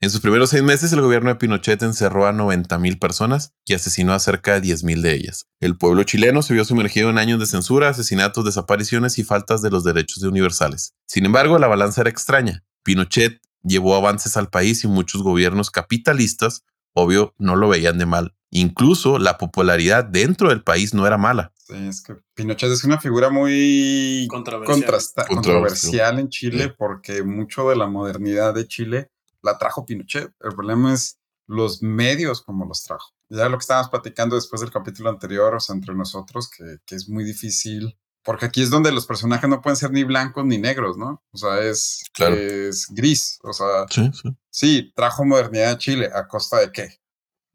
[0.00, 3.74] En sus primeros seis meses, el gobierno de Pinochet encerró a 90 mil personas y
[3.74, 5.48] asesinó a cerca de 10 mil de ellas.
[5.58, 9.70] El pueblo chileno se vio sumergido en años de censura, asesinatos, desapariciones y faltas de
[9.70, 10.94] los derechos universales.
[11.08, 12.62] Sin embargo, la balanza era extraña.
[12.84, 18.36] Pinochet llevó avances al país y muchos gobiernos capitalistas, obvio, no lo veían de mal.
[18.50, 21.52] Incluso la popularidad dentro del país no era mala.
[21.56, 24.76] Sí, es que Pinochet es una figura muy Controversial.
[24.76, 25.26] Controversial.
[25.26, 26.72] controversial en Chile Sí.
[26.78, 29.10] porque mucho de la modernidad de Chile
[29.42, 30.32] la trajo Pinochet.
[30.40, 33.12] El problema es los medios como los trajo.
[33.30, 36.94] Ya lo que estábamos platicando después del capítulo anterior, o sea, entre nosotros, que, que
[36.94, 40.58] es muy difícil, porque aquí es donde los personajes no pueden ser ni blancos ni
[40.58, 41.22] negros, ¿no?
[41.30, 42.34] O sea, es, Claro.
[42.36, 43.38] es gris.
[43.42, 44.28] O sea, Sí, sí.
[44.50, 47.00] sí, trajo modernidad a Chile, ¿a costa de qué?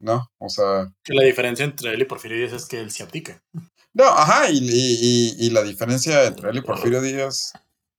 [0.00, 0.30] ¿No?
[0.38, 3.42] O sea, Que la diferencia entre él y Porfirio Díaz es que él se abdica.
[3.92, 4.98] no, ajá, y, y-
[5.38, 7.52] y- y la diferencia entre él y Porfirio Díaz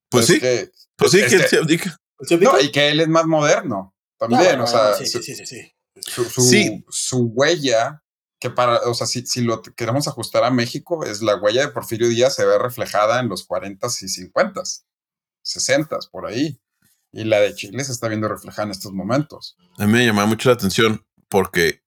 [0.09, 1.97] Pues es sí, que pues sí, es que él se abdica.
[2.41, 5.35] No, y que él es más moderno también, No, bueno, o sea, sí, su, sí,
[5.35, 5.71] sí, sí.
[5.99, 6.85] su- su- Sí.
[6.89, 8.01] su huella,
[8.39, 11.71] que para, o sea, si, si lo queremos ajustar a México, es la huella de
[11.73, 14.61] Porfirio Díaz se ve reflejada en los 40 y 50,
[15.41, 16.59] 60 por ahí.
[17.11, 19.55] Y la de Chile se está viendo reflejada en estos momentos.
[19.77, 21.81] A mí me llamaba mucho la atención porque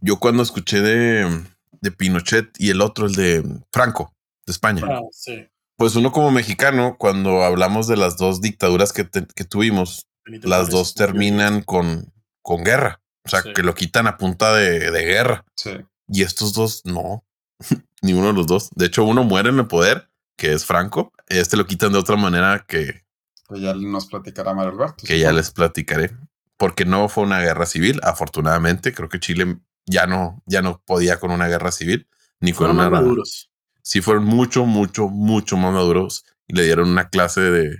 [0.00, 1.44] yo cuando escuché de,
[1.82, 4.14] de Pinochet y el otro, el de Franco,
[4.46, 5.46] de España, Ah, sí.
[5.80, 10.46] Pues uno como mexicano, cuando hablamos de las dos dictaduras que, te- que tuvimos, Benito
[10.46, 12.12] las Juárez, dos terminan con,
[12.42, 13.00] con guerra.
[13.24, 13.54] O sea, Sí.
[13.54, 15.46] que lo quitan a punta de, de guerra.
[15.56, 15.70] Sí.
[16.08, 17.24] Y estos dos, no.
[18.02, 18.68] Ni uno de los dos.
[18.74, 21.14] De hecho, uno muere en el poder, que es Franco.
[21.28, 23.04] Este lo quitan de otra manera que,
[23.48, 25.02] Que ya nos platicará Mario Alberto.
[25.06, 26.10] que ya les platicaré.
[26.58, 28.92] Porque no fue una guerra civil, afortunadamente.
[28.92, 32.06] Creo que Chile ya no, ya no podía con una guerra civil,
[32.38, 32.90] ni con Fueron una.
[32.90, 33.49] maduros.
[33.82, 37.76] Sí, fueron mucho, mucho, mucho más maduros y le dieron una clase de,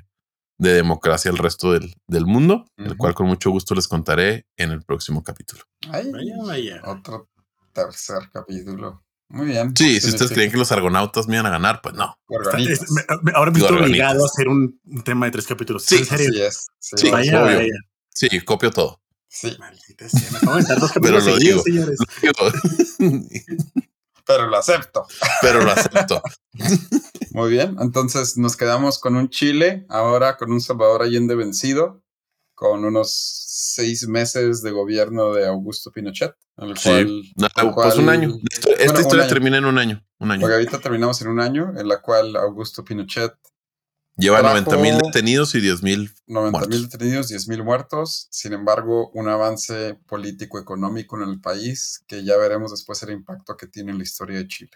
[0.58, 4.70] de democracia al resto del, del mundo, el cual con mucho gusto les contaré en
[4.70, 5.62] el próximo capítulo.
[5.90, 6.80] Ay, Vaya, vaya.
[6.84, 7.28] Otro
[7.72, 9.04] tercer capítulo.
[9.28, 9.72] Muy bien.
[9.76, 12.18] Sí, si ustedes Significa- creían que los argonautas me iban a ganar, pues no.
[12.26, 12.82] Organitas.
[12.82, 15.46] Es- me- me- ahora me Digo, estoy obligado a hacer un, un tema de tres
[15.46, 15.84] capítulos.
[15.84, 16.28] Sí, ¿En serio?
[16.30, 16.66] Así es.
[16.80, 17.56] Sí, Sí, vaya, obvio.
[17.58, 17.72] vaya.
[18.12, 19.00] Sí, copio todo.
[19.28, 21.86] sí, Maldita sea, me acabo de aventar dos Pero capítulos lo seguidos, digo.
[22.18, 22.96] señores.
[24.36, 25.06] pero lo acepto.
[25.42, 26.22] Pero lo acepto.
[27.32, 32.02] Muy bien, entonces nos quedamos con un Chile, ahora con un Salvador Allende vencido,
[32.54, 36.88] con unos seis meses de gobierno de Augusto Pinochet, el Sí.
[36.88, 38.36] cual, No, el pues un año.
[38.50, 40.04] Esta, Bueno, historia termina en un año.
[40.18, 40.40] Un año.
[40.40, 43.32] porque ahorita terminamos en un año, en la cual Augusto Pinochet,
[44.20, 46.12] Lleva trajo- 90 mil detenidos y 10 mil.
[46.26, 46.90] 90 mil Muertos.
[46.90, 52.70] detenidos, 10 mil muertos, sin embargo, un avance político-económico en el país, que ya veremos
[52.70, 54.70] después el impacto que tiene en la historia de Chile.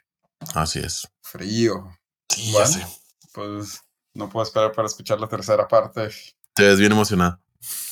[0.54, 1.08] Así es.
[1.22, 1.88] Frío,
[2.28, 2.66] Sí, Bueno.
[2.66, 2.86] ya sé.
[3.32, 3.80] pues
[4.14, 6.08] no puedo esperar para escuchar la tercera parte.
[6.54, 7.40] Te ves bien emocionado.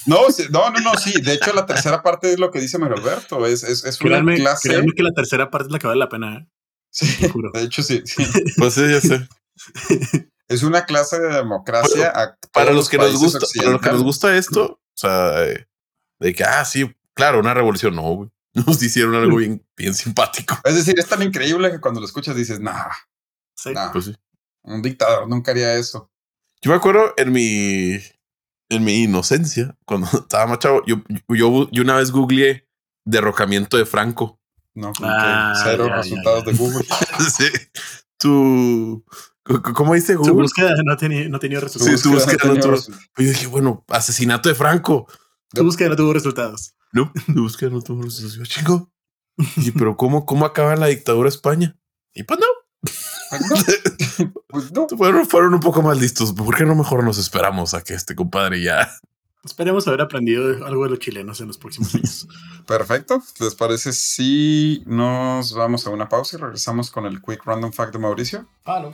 [0.06, 1.20] No, sí, no, no, no, sí.
[1.20, 3.46] De hecho, la tercera parte es lo que dice Mario Alberto.
[3.46, 4.68] Es, es, es una Créanme, clase.
[4.68, 6.36] créanme que la tercera parte es la que vale la pena.
[6.36, 6.48] ¿eh?
[6.90, 7.50] Sí, Te juro.
[7.54, 8.24] de hecho, sí, sí.
[8.58, 9.28] Pues sí, ya sé.
[10.52, 12.12] Es una clase de democracia.
[12.14, 15.30] a para los que nos gusta, para los que nos gusta esto, o sea,
[16.20, 18.30] de que, ah, sí, claro, una revolución, no, güey.
[18.54, 20.58] Nos hicieron algo bien, bien simpático.
[20.64, 22.90] Es decir, es tan increíble que cuando lo escuchas dices, nah,
[23.56, 23.72] Sí.
[23.72, 24.16] nah, Pues sí.
[24.64, 26.10] un dictador nunca haría eso.
[26.60, 27.98] Yo me acuerdo en mi,
[28.68, 30.96] en mi inocencia, cuando estaba más chavo, yo,
[31.28, 32.68] yo, yo una vez googleé
[33.06, 34.38] derrocamiento de Franco.
[34.74, 36.50] No, Ah, cero ya, ya, resultados ya.
[36.52, 36.84] de Google.
[37.36, 37.48] sí.
[38.18, 39.02] Tu,
[39.74, 40.34] ¿cómo dice Su Google?
[40.42, 42.02] búsqueda no tenía, no tenía Sí, resultados.
[42.02, 43.08] tu búsqueda no tuvo- resultados.
[43.18, 45.06] Y dije, bueno, asesinato de Franco.
[45.52, 46.74] Tu búsqueda no tuvo resultados.
[46.92, 48.36] No, tu búsqueda no tuvo resultados.
[48.36, 48.90] Yo, Chingo.
[49.56, 51.76] Y pero ¿cómo, cómo acaba la dictadura de España?
[52.14, 52.46] Y pues no,
[53.30, 54.36] Pues no.
[54.48, 54.86] Pues no.
[54.98, 56.32] fueron, fueron un poco más listos.
[56.32, 58.90] ¿Por qué no mejor nos esperamos a que este compadre ya?
[59.44, 62.28] Esperemos haber aprendido algo de los chilenos en los próximos años.
[62.66, 63.20] Perfecto.
[63.40, 67.92] ¿Les parece si nos vamos a una pausa y regresamos con el Quick Random Fact
[67.94, 68.48] de Mauricio?
[68.62, 68.92] Palo.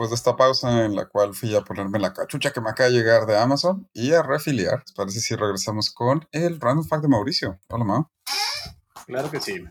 [0.00, 2.88] Después de esta pausa en la cual fui a ponerme la cachucha que me acaba
[2.88, 4.82] de llegar de Amazon y a refiliar.
[4.96, 7.60] Parece si regresamos con el random fact de Mauricio.
[7.68, 8.10] Hola, Mau.
[9.04, 9.62] Claro que sí.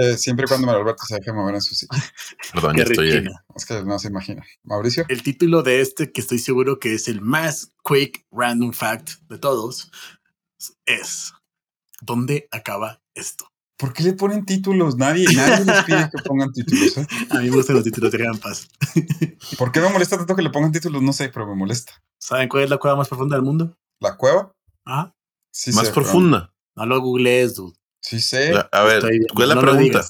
[0.00, 1.98] Eh, siempre y cuando Alberto se deje mover en su sitio.
[2.54, 3.26] Perdón, estoy ahí.
[3.54, 4.42] Es que no se imagina.
[4.62, 5.04] Mauricio.
[5.08, 9.36] El título de este, que estoy seguro que es el más quick random fact de
[9.36, 9.90] todos,
[10.86, 11.34] es
[12.00, 13.52] ¿Dónde acaba esto?
[13.76, 14.96] ¿Por qué le ponen títulos?
[14.96, 16.96] Nadie, nadie les pide que pongan títulos.
[16.96, 17.06] ¿eh?
[17.30, 18.68] A mí me gustan los títulos de Gran Paz.
[19.58, 21.02] ¿Por qué me molesta tanto que le pongan títulos?
[21.02, 21.92] No sé, pero me molesta.
[22.18, 23.76] ¿Saben cuál es la cueva más profunda del mundo?
[24.00, 24.52] ¿La cueva?
[24.86, 25.12] Ah,
[25.50, 26.52] Sí Más sé, pero- profunda.
[26.74, 27.74] no lo googlees, dude.
[28.00, 28.52] Sí sé.
[28.52, 30.04] La- A ver, Estoy- ¿cuál es la no pregunta?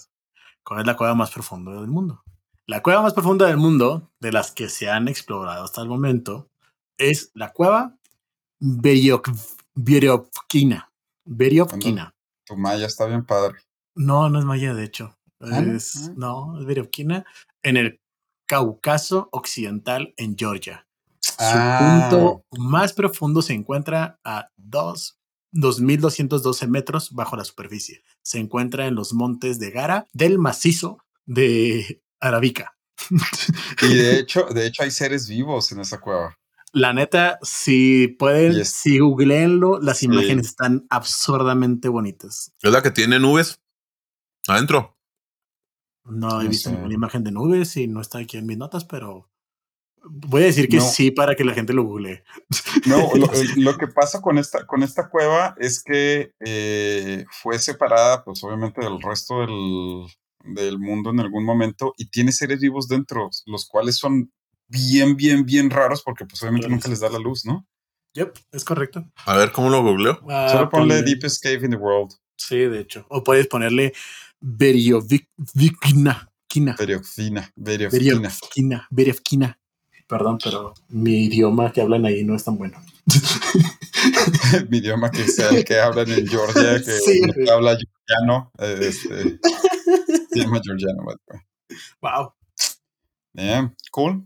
[0.64, 2.22] ¿Cuál es la cueva más profunda del mundo?
[2.66, 6.50] La cueva más profunda del mundo, de las que se han explorado hasta el momento,
[6.98, 7.96] es la cueva
[9.76, 10.90] Beriovkina.
[11.24, 12.12] Beriovkina.
[12.46, 13.58] Tu maya está bien padre.
[13.94, 15.16] No, no es maya, de hecho.
[15.40, 15.76] Ah, ¿no?
[15.76, 16.12] Es, Ah.
[16.16, 17.24] no, es Beriovkina
[17.62, 18.00] en el
[18.46, 20.86] Cáucaso Occidental en Georgia.
[21.20, 22.08] Su Ah.
[22.10, 25.18] punto más profundo se encuentra a dos-
[25.52, 28.02] 2.212 metros bajo la superficie.
[28.22, 32.76] Se encuentra en los montes de Gara del macizo de Arabica.
[33.82, 36.36] Y de hecho, de hecho hay seres vivos en esa cueva.
[36.78, 40.06] La neta, si pueden, Y es- si googleenlo, las Sí.
[40.06, 42.52] imágenes están absurdamente bonitas.
[42.62, 43.58] ¿Es la que tiene nubes?
[44.46, 44.94] Adentro.
[46.04, 46.76] No he No visto sé.
[46.76, 49.30] ninguna imagen de nubes y no está aquí en mis notas, pero
[50.04, 50.82] voy a decir que No.
[50.84, 52.22] sí para que la gente lo googlee.
[52.86, 58.22] No, lo, lo que pasa con esta, con esta cueva es que eh, fue separada,
[58.22, 60.06] pues obviamente, del resto del,
[60.54, 64.30] del mundo en algún momento y tiene seres vivos dentro, los cuales son
[64.68, 67.66] bien, bien, bien raros porque pues obviamente nunca les da la luz, ¿no?
[68.14, 69.04] Yep, es correcto.
[69.26, 70.20] A ver, ¿cómo lo googleo?
[70.30, 73.04] Ah, Solo ponle ponle- Deepest Cave in the World, Sí, de hecho.
[73.08, 73.92] O puedes ponerle.
[74.40, 76.30] Periofina,
[76.76, 77.50] Periofina.
[77.56, 78.86] Beriovkina.
[78.90, 79.58] Beriovkina.
[80.06, 82.80] Perdón, pero mi idioma que hablan ahí no es tan bueno.
[84.68, 87.48] Mi idioma que sea el que hablan en Georgia, que Sí, no güey.
[87.48, 89.38] habla georgiano, este,
[90.30, 91.02] se llama georgiano.
[91.04, 91.40] by the way.
[92.00, 92.32] Wow.
[93.34, 94.24] Yeah, cool.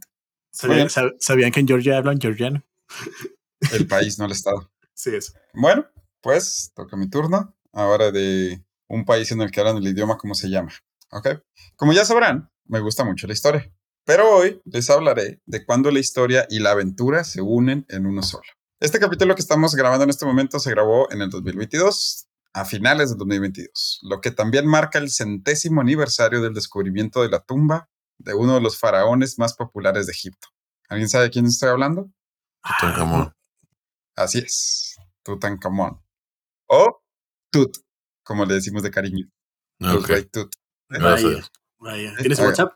[0.53, 0.89] ¿Sabían, bien.
[0.89, 2.65] sab- ¿Sabían que en Georgia hablan georgiano?
[3.73, 4.71] El país, no el estado.
[4.95, 5.33] Sí, eso.
[5.55, 5.87] Bueno,
[6.23, 7.55] pues toca mi turno.
[7.73, 10.73] Ahora de un país en el que hablan el idioma, ¿cómo se llama?
[11.13, 11.29] ¿Ok?
[11.77, 13.71] Como ya sabrán, me gusta mucho la historia.
[14.07, 18.23] Pero hoy les hablaré de cuándo la historia y la aventura se unen en uno
[18.23, 18.45] solo.
[18.81, 23.11] Este capítulo que estamos grabando en este momento se grabó en el 2022, a finales
[23.11, 27.89] del 2022, lo que también marca el centésimo aniversario del descubrimiento de la tumba
[28.21, 30.49] de uno de los faraones más populares de Egipto.
[30.89, 32.11] ¿Alguien sabe de quién estoy hablando?
[32.63, 33.33] Tutankamón.
[34.17, 36.01] Así es, Tutankamón.
[36.69, 37.03] O
[37.51, 37.79] Tut,
[38.23, 39.27] como le decimos de cariño.
[39.79, 40.07] El Ok.
[40.09, 40.53] rey Tut.
[40.89, 41.51] Gracias.
[41.79, 42.15] Vaya.
[42.17, 42.51] ¿Tienes Oiga.
[42.51, 42.75] WhatsApp?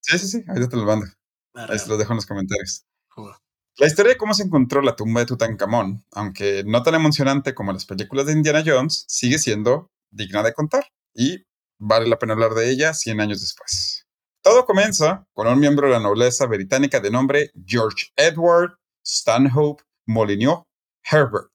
[0.00, 1.06] Sí, sí, sí, ahorita te lo mando.
[1.54, 2.84] Ahí se los dejo en los comentarios.
[3.10, 3.36] Joder.
[3.76, 7.72] La historia de cómo se encontró la tumba de Tutankamón, aunque no tan emocionante como
[7.72, 11.44] las películas de Indiana Jones, sigue siendo digna de contar y
[11.78, 14.01] vale la pena hablar de ella 100 años después.
[14.42, 20.64] Todo comienza con un miembro de la nobleza británica de nombre George Edward Stanhope Molyneux
[21.08, 21.52] Herbert,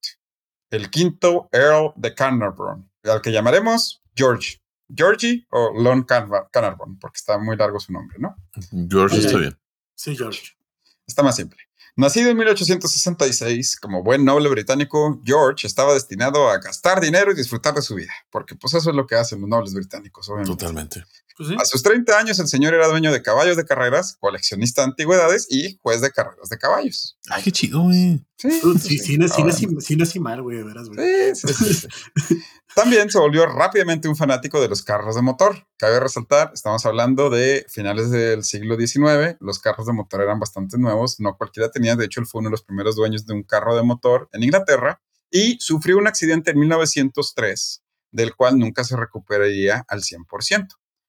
[0.70, 4.62] el quinto Earl de Carnarvon, al que llamaremos George,
[4.94, 8.36] Georgie o Lon Carnar- Carnarvon, porque está muy largo su nombre, ¿no?
[8.90, 9.58] George está bien.
[9.96, 10.54] Sí, George.
[11.06, 11.58] Está más simple.
[11.96, 17.74] Nacido en 1866, como buen noble británico, George estaba destinado a gastar dinero y disfrutar
[17.74, 20.52] de su vida, porque pues eso es lo que hacen los nobles británicos, obviamente.
[20.52, 21.04] Totalmente.
[21.38, 21.56] Pues sí.
[21.60, 25.46] A sus 30 años, el señor era dueño de caballos de carreras, coleccionista de antigüedades
[25.50, 27.18] y juez de carreras de caballos.
[27.30, 28.26] Ay, qué chido, güey.
[28.38, 31.36] Sí, Sí, sí, es mal, güey, de veras, güey.
[31.36, 31.88] Sí, sí, sí.
[32.76, 35.68] También se volvió rápidamente un fanático de los carros de motor.
[35.78, 40.78] Cabe resaltar, estamos hablando de finales del siglo XIX, los carros de motor eran bastante
[40.78, 43.42] nuevos, no cualquiera tenía, de hecho él fue uno de los primeros dueños de un
[43.42, 48.96] carro de motor en Inglaterra y sufrió un accidente en 1903, del cual nunca se
[48.96, 50.68] recuperaría al 100%.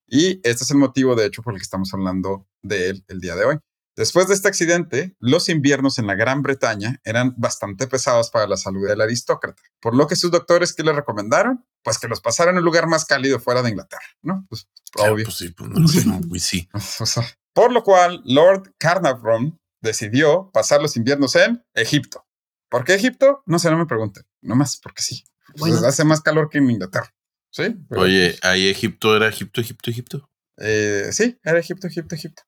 [0.09, 3.21] Y este es el motivo, de hecho, por el que estamos hablando de él el
[3.21, 3.59] día de hoy.
[3.94, 8.57] Después de este accidente, los inviernos en la Gran Bretaña eran bastante pesados para la
[8.57, 12.55] salud del aristócrata, por lo que sus doctores que le recomendaron, pues que los pasaran
[12.55, 14.47] en un lugar más cálido fuera de Inglaterra, ¿no?
[14.49, 15.25] Pues Claro, obvio.
[15.25, 16.05] pues sí, pues no, Sí.
[16.07, 16.68] no, sí.
[17.01, 22.25] O sea, por lo cual, Lord Carnarvon decidió pasar los inviernos en Egipto.
[22.71, 23.42] ¿Por qué Egipto?
[23.47, 24.25] No sé, no me pregunten.
[24.42, 25.25] Nomás porque sí.
[25.57, 25.87] Pues Bueno.
[25.88, 27.12] hace más calor que en Inglaterra.
[27.51, 27.75] Sí.
[27.89, 30.31] pero, Oye, ahí Egipto era Egipto, Egipto, Egipto.
[30.59, 32.43] eh, sí, era Egipto, Egipto, Egipto.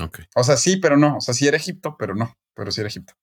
[0.00, 0.20] Ok.
[0.36, 1.16] O sea, sí, pero no.
[1.16, 2.32] O sea, sí era Egipto, pero no.
[2.54, 3.14] Pero sí era Egipto.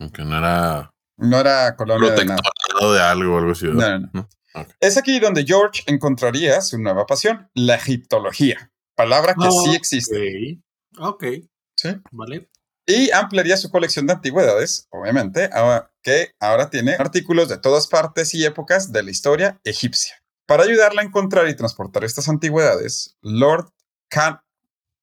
[0.00, 2.40] Aunque no era No era colonia de nada.
[2.80, 3.66] de algo algo así.
[3.66, 4.28] No, no, no.
[4.80, 8.70] Es aquí donde George encontraría su nueva pasión, la egiptología.
[8.96, 10.60] Palabra que sí existe.
[10.98, 11.22] Ok.
[11.24, 11.24] Ok.
[11.76, 11.88] ¿sí?
[12.12, 12.48] Vale.
[12.86, 15.48] Y ampliaría su colección de antigüedades, obviamente,
[16.02, 20.14] que ahora tiene artículos de todas partes y épocas de la historia egipcia.
[20.46, 23.70] Para ayudarla a encontrar y transportar estas antigüedades, Lord
[24.08, 24.38] Can...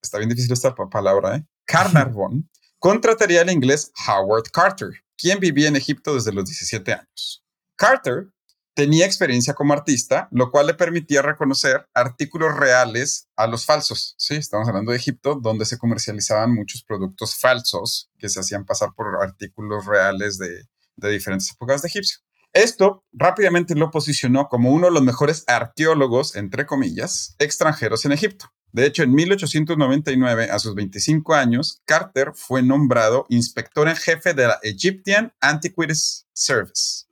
[0.01, 1.45] Está bien difícil esta palabra, ¿eh?
[1.65, 2.49] Carnarvon
[2.79, 7.43] contrataría al inglés Howard Carter, quien vivía en Egipto desde los 17 años.
[7.75, 8.27] Carter
[8.73, 14.15] tenía experiencia como artista, lo cual le permitía reconocer artículos reales a los falsos.
[14.17, 18.93] Sí, estamos hablando de Egipto, donde se comercializaban muchos productos falsos que se hacían pasar
[18.95, 20.65] por artículos reales de,
[21.11, 22.19] diferentes épocas de Egipcio.
[22.53, 28.51] Esto rápidamente lo posicionó como uno de los mejores arqueólogos, entre comillas, extranjeros en Egipto.
[28.73, 34.47] De hecho, en 1899, a sus 25 años, Carter fue nombrado inspector en jefe de
[34.47, 37.05] la Egyptian Antiquities Service,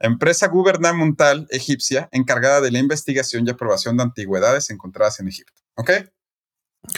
[0.00, 5.62] empresa gubernamental egipcia encargada de la investigación y aprobación de antigüedades encontradas en Egipto.
[5.76, 5.90] ¿Ok?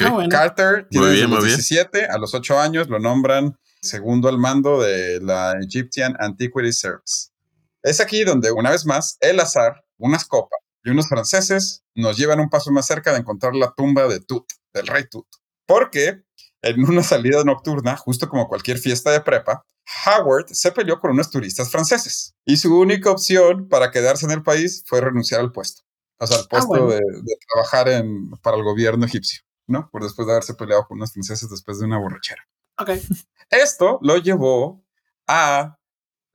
[0.00, 5.54] Ah, Carter tiene 17, a los 8 años lo nombran segundo al mando de la
[5.60, 7.28] Egyptian Antiquities Service.
[7.86, 12.40] Es aquí donde, una vez más, el azar, unas copas y unos franceses nos llevan
[12.40, 14.44] un paso más cerca de encontrar la tumba de Tut,
[14.74, 15.28] del rey Tut.
[15.66, 16.24] Porque
[16.62, 19.64] en una salida nocturna, justo como cualquier fiesta de prepa,
[20.04, 24.42] Howard se peleó con unos turistas franceses y su única opción para quedarse en el
[24.42, 25.82] país fue renunciar al puesto,
[26.18, 27.00] o sea, al ah, puesto de,
[27.52, 29.88] trabajar en, para el gobierno egipcio, ¿no?
[29.92, 32.42] Por después de haberse peleado con unos franceses después de una borrachera.
[32.78, 32.90] Ok.
[33.48, 34.84] Esto lo llevó
[35.28, 35.78] a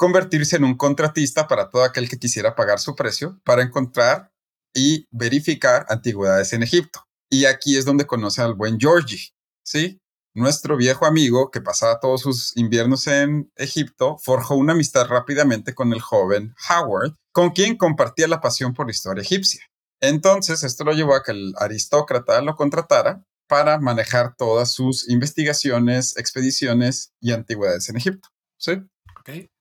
[0.01, 4.31] convertirse en un contratista para todo aquel que quisiera pagar su precio para encontrar
[4.73, 7.05] y verificar antigüedades en Egipto.
[7.29, 9.29] Y aquí es donde conoce al buen Georgie,
[9.63, 10.01] ¿sí?
[10.33, 15.93] nuestro viejo amigo, que pasaba todos sus inviernos en Egipto, forjó una amistad rápidamente con
[15.93, 19.63] el joven Howard, con quien compartía la pasión por la historia egipcia.
[20.01, 26.17] Entonces, esto lo llevó a que el aristócrata lo contratara para manejar todas sus investigaciones,
[26.17, 28.29] expediciones y antigüedades en Egipto.
[28.57, 28.81] ¿Sí?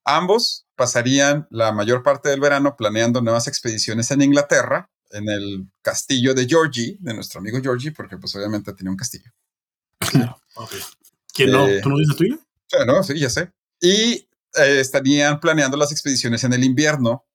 [0.05, 6.35] Ambos pasarían la mayor parte del verano planeando nuevas expediciones en Inglaterra, en el castillo
[6.35, 9.31] de Georgie, de nuestro amigo Georgie, porque pues obviamente tenía un castillo.
[11.33, 11.69] ¿Quién no?
[11.69, 12.39] Eh, ¿Tú no dices tuyo?
[12.87, 13.53] no, sí, ya sé.
[13.81, 17.27] Y eh, estarían planeando las expediciones en el invierno.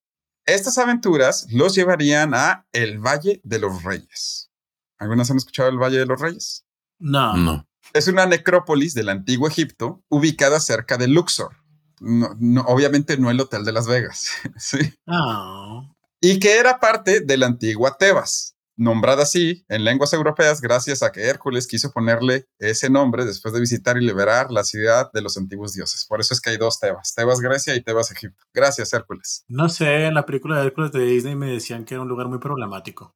[0.46, 4.52] Estas aventuras los llevarían a el Valle de los Reyes.
[4.98, 6.66] ¿Algunas han escuchado el Valle de los Reyes?
[7.00, 7.36] No.
[7.36, 7.68] No.
[7.94, 11.56] Es una necrópolis del antiguo Egipto ubicada cerca de Luxor.
[12.06, 14.30] No, obviamente no el Hotel de Las Vegas.
[14.58, 14.78] sí.
[15.08, 15.82] Ah.
[16.22, 21.12] Y que era parte de la antigua Tebas nombrada así en lenguas europeas gracias a
[21.12, 25.38] que Hércules quiso ponerle ese nombre después de visitar y liberar la ciudad de los
[25.38, 26.06] antiguos dioses.
[26.06, 28.44] Por eso es que hay dos Tebas, Tebas Grecia y Tebas Egipto.
[28.54, 29.46] Gracias Hércules.
[29.48, 32.28] No sé, en la película de Hércules de Disney me decían que era un lugar
[32.28, 33.16] muy problemático.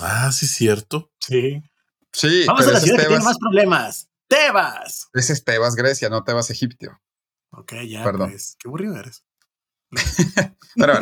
[0.00, 1.10] Ah, sí, cierto.
[1.18, 1.62] Sí.
[2.12, 4.08] Sí, Vamos a la ciudad que tiene más problemas.
[4.28, 5.08] Tebas.
[5.12, 6.86] Ese es Tebas Grecia, no Tebas Egipto.
[7.60, 8.02] Ok, ya.
[8.02, 8.30] Perdón.
[8.30, 9.24] Pues, qué aburrido eres.
[10.76, 10.98] Pero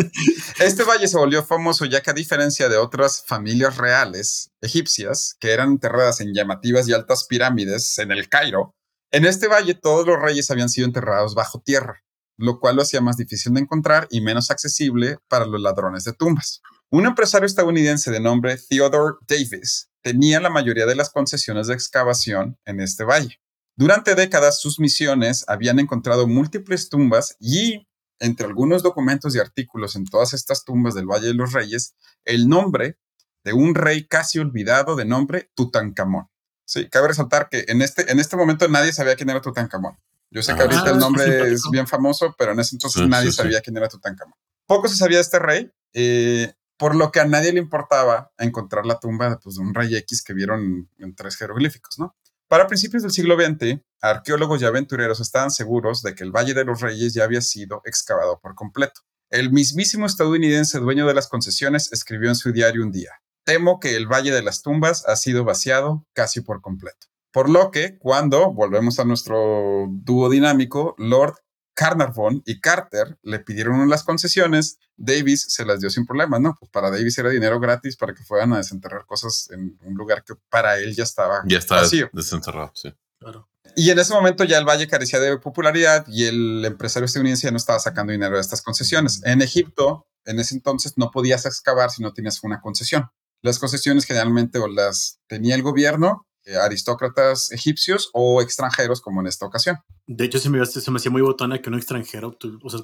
[0.61, 5.53] este valle se volvió famoso ya que a diferencia de otras familias reales egipcias que
[5.53, 8.75] eran enterradas en llamativas y altas pirámides en el Cairo,
[9.11, 12.03] en este valle todos los reyes habían sido enterrados bajo tierra,
[12.38, 16.14] lo cual lo hacía más difícil de encontrar y menos accesible para los ladrones de
[16.14, 16.62] tumbas.
[16.90, 22.59] Un empresario estadounidense de nombre Theodore Davis tenía la mayoría de las concesiones de excavación
[22.64, 23.38] en este valle.
[23.79, 27.87] Durante décadas sus misiones habían encontrado múltiples tumbas y
[28.19, 32.49] entre algunos documentos y artículos en todas estas tumbas del Valle de los Reyes el
[32.49, 32.99] nombre
[33.45, 36.29] de un rey casi olvidado de nombre Tutankamón.
[36.64, 39.97] Sí, cabe resaltar que en este, en este momento nadie sabía quién era Tutankamón.
[40.33, 43.31] Yo sé que ahorita el ah, nombre es bien famoso, pero en ese entonces nadie
[43.31, 44.35] sabía quién era Tutankamón.
[44.67, 48.87] Poco se sabía de este rey, eh, por lo que a nadie le importaba encontrar
[48.87, 52.17] la tumba pues, de un rey X que vieron en tres jeroglíficos, ¿no?
[52.48, 56.64] Para principios del siglo XX, arqueólogos y aventureros estaban seguros de que el Valle de
[56.64, 59.02] los Reyes ya había sido excavado por completo.
[59.28, 63.11] El mismísimo estadounidense dueño de las concesiones escribió en su diario un día,
[63.44, 67.08] temo que el Valle de las Tumbas ha sido vaciado casi por completo.
[67.32, 71.34] Por lo que, cuando volvemos a nuestro dúo dinámico, Lord
[71.79, 76.57] Carnarvon y Carter le pidieron las concesiones, Davis se las dio sin problema, ¿no?
[76.59, 80.24] Pues para Davis era dinero gratis para que fueran a desenterrar cosas en un lugar
[80.24, 82.11] que para él ya estaba ya está vacío.
[82.12, 82.93] desenterrado, sí.
[83.20, 83.49] Claro.
[83.76, 87.53] Y en ese momento ya el valle carecía de popularidad y el empresario estadounidense ya
[87.53, 89.20] no estaba sacando dinero de estas concesiones.
[89.24, 93.09] En Egipto, en ese entonces, no podías excavar si no tenías una concesión.
[93.41, 96.26] Las concesiones generalmente o las tenía el gobierno
[96.57, 99.78] aristócratas egipcios o extranjeros, como en esta ocasión.
[100.07, 102.80] De hecho, se me, se me hacía muy botona que un extranjero o sea,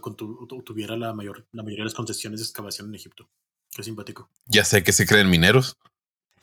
[0.64, 3.28] tuviera la, mayor, la mayoría de las concesiones de excavación en Egipto.
[3.74, 4.30] Qué simpático.
[4.46, 5.78] Ya sé que se creen mineros.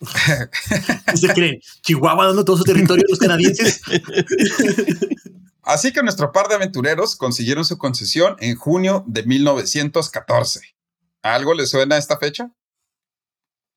[1.16, 1.60] ¿Se creen?
[1.82, 3.82] Chihuahua dando todo su territorio a los canadienses.
[5.64, 10.62] Así que nuestro par de aventureros consiguieron su concesión en junio de 1914.
[11.22, 12.52] ¿Algo le suena a esta fecha?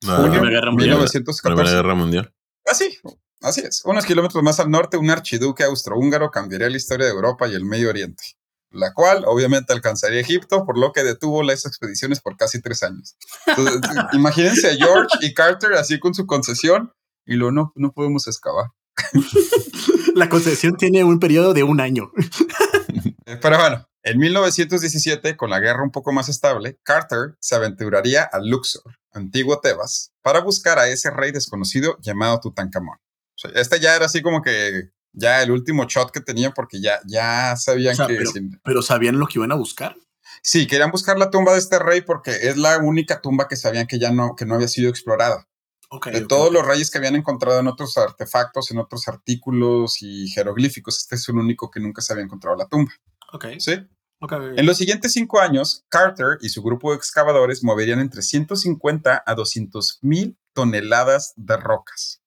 [0.03, 0.89] Junio de Guerra Mundial.
[0.97, 1.41] 1914.
[1.43, 2.33] Primera Guerra Mundial.
[2.65, 2.97] Así,
[3.41, 3.83] así es.
[3.85, 7.65] Unos kilómetros más al norte, un archiduque austrohúngaro cambiaría la historia de Europa y el
[7.65, 8.23] Medio Oriente,
[8.71, 13.15] la cual obviamente alcanzaría Egipto, por lo que detuvo las expediciones por casi tres años.
[13.47, 13.81] Entonces,
[14.13, 16.91] imagínense a George y Carter así con su concesión
[17.25, 18.67] y lo no, no podemos excavar.
[20.15, 22.11] La concesión tiene un periodo de un año.
[23.27, 28.21] Eh, Pero bueno, en 1917, con la guerra un poco más estable, Carter se aventuraría
[28.21, 32.99] a Luxor, antiguo Tebas, para buscar a ese rey desconocido llamado Tutankamón.
[33.53, 37.55] Este ya era así como que ya el último shot que tenían porque ya, ya
[37.55, 38.15] sabían O sea, que...
[38.17, 39.95] pero, sin- pero sabían lo que iban a buscar.
[40.41, 43.87] Sí, querían buscar la tumba de este rey porque es la única tumba que sabían
[43.87, 45.47] que ya no, que no había sido explorada.
[46.11, 50.97] De todos los reyes que habían encontrado en otros artefactos, en otros artículos y jeroglíficos,
[50.97, 52.91] este es el único que nunca se había encontrado la tumba.
[53.31, 53.73] Ok, ¿sí?
[54.57, 59.35] En los siguientes cinco años, Carter y su grupo de excavadores moverían entre 150 a
[59.35, 62.21] 200 mil toneladas de rocas.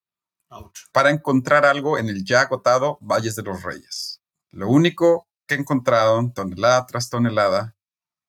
[0.93, 4.21] Para encontrar algo en el ya agotado Valles de los Reyes.
[4.51, 7.77] Lo único que encontraron, tonelada tras tonelada,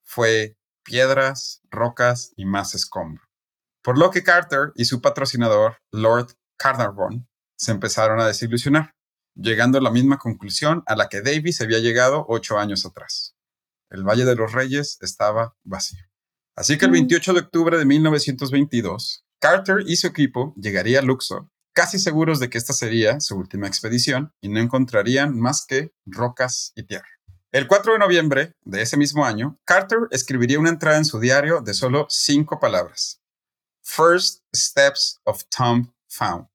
[0.03, 3.23] fue piedras, rocas y más escombro.
[3.83, 8.95] Por lo que Carter y su patrocinador, Lord Carnarvon, se empezaron a desilusionar,
[9.35, 13.35] llegando a la misma conclusión a la que Davis había llegado ocho años atrás.
[13.89, 16.05] El Valle de los Reyes estaba vacío.
[16.55, 21.49] Así que el 28 de octubre de 1922, Carter y su equipo llegaría a Luxor,
[21.73, 26.71] casi seguros de que esta sería su última expedición y no encontrarían más que rocas
[26.75, 27.09] y tierra.
[27.51, 31.61] El 4 de noviembre de ese mismo año, Carter escribiría una entrada en su diario
[31.61, 33.21] de solo cinco palabras.
[33.81, 36.47] First Steps of Tomb Found.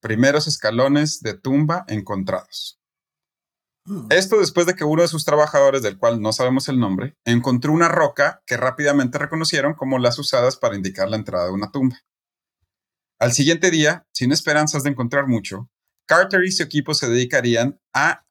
[0.00, 2.78] Primeros escalones de tumba encontrados.
[3.84, 4.06] Hmm.
[4.10, 7.72] Esto después de que uno de sus trabajadores, del cual no sabemos el nombre, encontró
[7.72, 11.96] una roca que rápidamente reconocieron como las usadas para indicar la entrada de una tumba.
[13.18, 15.70] Al siguiente día, sin esperanzas de encontrar mucho,
[16.06, 18.26] Carter y su equipo se dedicarían a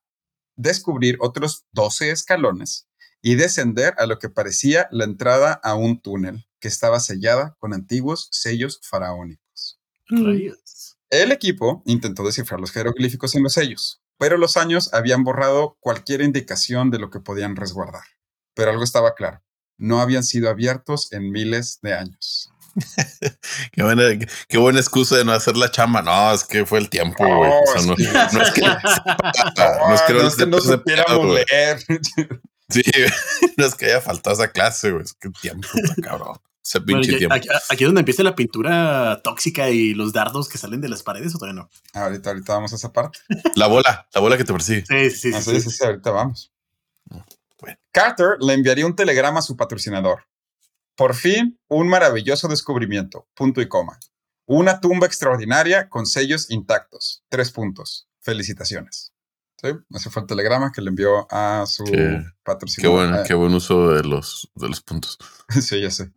[0.56, 2.88] descubrir otros 12 escalones
[3.22, 7.74] y descender a lo que parecía la entrada a un túnel que estaba sellada con
[7.74, 9.80] antiguos sellos faraónicos.
[11.10, 16.22] El equipo intentó descifrar los jeroglíficos en los sellos, pero los años habían borrado cualquier
[16.22, 18.04] indicación de lo que podían resguardar.
[18.54, 19.44] Pero algo estaba claro,
[19.78, 22.52] no habían sido abiertos en miles de años.
[23.72, 24.04] Qué buena,
[24.48, 26.02] qué buena excusa de no hacer la chamba.
[26.02, 27.52] No, es que fue el tiempo, No, güey.
[27.52, 31.34] O sea, es no, es que, no es que Ah, no es que no supiéramos
[31.36, 31.80] leer.
[32.70, 32.82] Sí,
[33.58, 35.04] no es que haya faltado esa clase, güey.
[35.04, 36.38] Es que tiempo, está cabrón.
[36.64, 37.36] Ese Bueno, pinche ya- tiempo.
[37.36, 41.04] aquí, aquí es donde empieza la pintura tóxica y los dardos que salen de las
[41.04, 41.70] paredes o todavía no.
[41.94, 43.20] ahorita, ahorita vamos a esa parte.
[43.56, 44.84] La bola, la bola que te persigue.
[44.88, 45.34] Sí, sí, sí.
[45.36, 45.70] Ah, sí, sí, sí.
[45.70, 46.52] sí, sí, ahorita vamos.
[47.62, 47.78] Bueno.
[47.92, 50.26] Carter le enviaría un telegrama a su patrocinador.
[50.96, 53.28] Por fin, un maravilloso descubrimiento.
[53.36, 54.00] Punto y coma.
[54.48, 57.24] Una tumba extraordinaria con sellos intactos.
[57.30, 58.08] Tres puntos.
[58.22, 59.12] Felicitaciones.
[59.62, 59.70] ¿Sí?
[59.92, 63.10] Ese fue el telegrama que le envió a su Qué- Qué patrocinador.
[63.10, 65.18] buen, Eh, qué buen uso de los, de los puntos.
[65.62, 66.12] Sí, ya sé.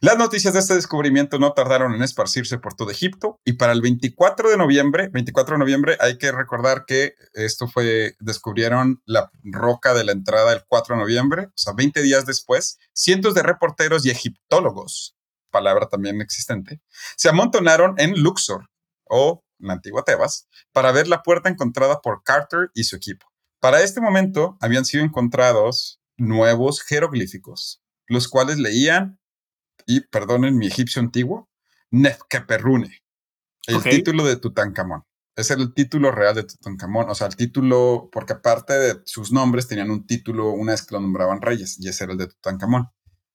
[0.00, 3.80] Las noticias de este descubrimiento no tardaron en esparcirse por todo Egipto y para el
[3.80, 9.92] 24 de noviembre, 24 de noviembre, hay que recordar que esto fue, descubrieron la roca
[9.92, 14.06] de la entrada el 4 de noviembre, o sea, 20 días después, cientos de reporteros
[14.06, 15.16] y egiptólogos,
[15.50, 16.80] palabra también existente,
[17.16, 18.70] se amontonaron en Luxor
[19.04, 23.26] o la antigua Tebas para ver la puerta encontrada por Carter y su equipo.
[23.60, 29.19] Para este momento habían sido encontrados nuevos jeroglíficos, los cuales leían,
[29.90, 31.50] y perdonen mi egipcio antiguo,
[31.90, 33.02] Nefkeperrune,
[33.66, 35.02] el título de Tutankamón.
[35.34, 39.32] Ese era el título real de Tutankamón, o sea, el título, porque aparte de sus
[39.32, 42.28] nombres tenían un título una vez que lo nombraban reyes, y ese era el de
[42.28, 42.88] Tutankamón.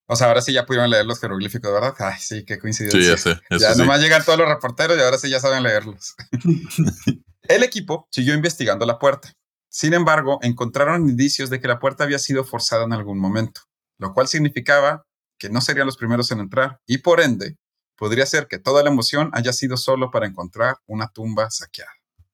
[0.08, 1.94] O sea, ahora sí ya pudieron leer los jeroglíficos, ¿verdad?
[2.00, 3.02] Ay, sí, qué coincidencia.
[3.02, 3.42] Sí, ya sé.
[3.60, 3.80] Ya sí.
[3.80, 6.16] nomás llegan todos los reporteros y ahora sí ya saben leerlos.
[7.48, 9.34] El equipo siguió investigando la puerta.
[9.68, 13.62] Sin embargo, encontraron indicios de que la puerta había sido forzada en algún momento,
[13.98, 15.06] lo cual significaba
[15.50, 17.58] no serían los primeros en entrar y por ende
[17.96, 21.92] podría ser que toda la emoción haya sido solo para encontrar una tumba saqueada.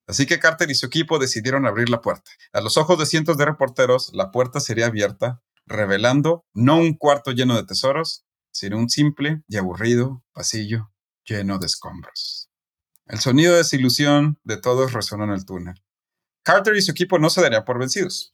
[0.08, 2.32] Así que Carter y su equipo decidieron abrir la puerta.
[2.54, 7.32] A los ojos de cientos de reporteros, la puerta sería abierta, revelando no un cuarto
[7.32, 10.92] lleno de tesoros, sino un simple y aburrido pasillo
[11.24, 12.50] lleno de escombros.
[13.06, 15.76] El sonido de desilusión de todos resonó en el túnel.
[16.44, 18.32] Carter y su equipo no se darían por vencidos.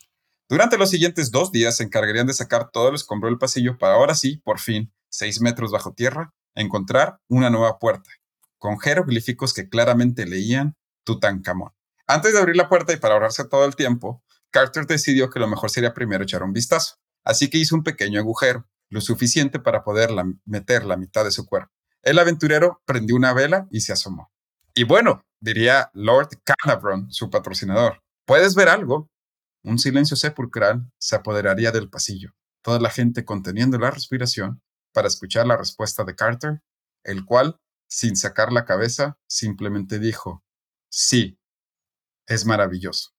[0.49, 3.95] Durante los siguientes dos días se encargarían de sacar todo el escombro del pasillo para
[3.95, 8.09] ahora sí, por fin, seis metros bajo tierra, encontrar una nueva puerta,
[8.57, 11.73] con jeroglíficos que claramente leían Tutankamón.
[12.07, 15.49] Antes de abrir la puerta y para ahorrarse todo el tiempo, Carter decidió que lo
[15.49, 16.95] mejor sería primero echar un vistazo.
[17.25, 20.11] Así que hizo un pequeño agujero, lo suficiente para poder
[20.45, 21.73] meter la mitad de su cuerpo.
[22.03, 24.31] El aventurero prendió una vela y se asomó.
[24.73, 29.09] Y bueno, diría Lord Carnarvon, su patrocinador, ¿puedes ver algo?
[29.67, 34.61] Un silencio sepulcral se apoderaría del pasillo, toda la gente conteniendo la respiración
[34.93, 36.61] para escuchar la respuesta de Carter,
[37.03, 37.59] el cual,
[37.89, 40.41] sin sacar la cabeza, simplemente dijo,
[40.89, 41.37] sí,
[42.27, 43.09] es maravilloso.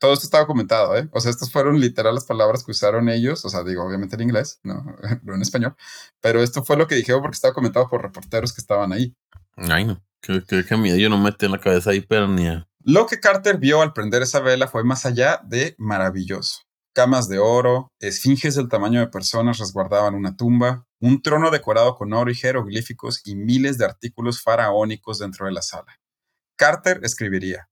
[0.00, 1.10] Todo esto estaba comentado, ¿eh?
[1.12, 4.22] O sea, estas fueron literal las palabras que usaron ellos, o sea, digo, obviamente en
[4.22, 4.82] inglés, no,
[5.34, 5.76] en español,
[6.22, 9.14] pero esto fue lo que dijeron porque estaba comentado por reporteros que estaban ahí.
[9.56, 12.67] Ay, no, que, que, que yo no metí en la cabeza ahí, ni a...
[12.84, 16.62] Lo que Carter vio al prender esa vela fue más allá de maravilloso.
[16.94, 22.12] Camas de oro, esfinges del tamaño de personas resguardaban una tumba, un trono decorado con
[22.12, 26.00] oro y jeroglíficos y miles de artículos faraónicos dentro de la sala.
[26.56, 27.68] Carter escribiría,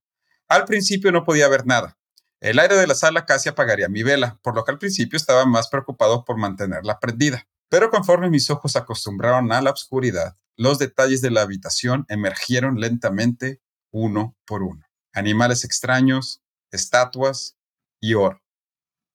[0.49, 1.97] al principio no podía ver nada.
[2.41, 5.45] El aire de la sala casi apagaría mi vela, por lo que al principio estaba
[5.45, 7.49] más preocupado por mantenerla prendida.
[7.69, 13.61] Pero conforme mis ojos acostumbraron a la oscuridad, los detalles de la habitación emergieron lentamente
[13.91, 14.86] uno por uno.
[15.17, 17.57] Animales extraños, estatuas
[18.03, 18.43] y oro.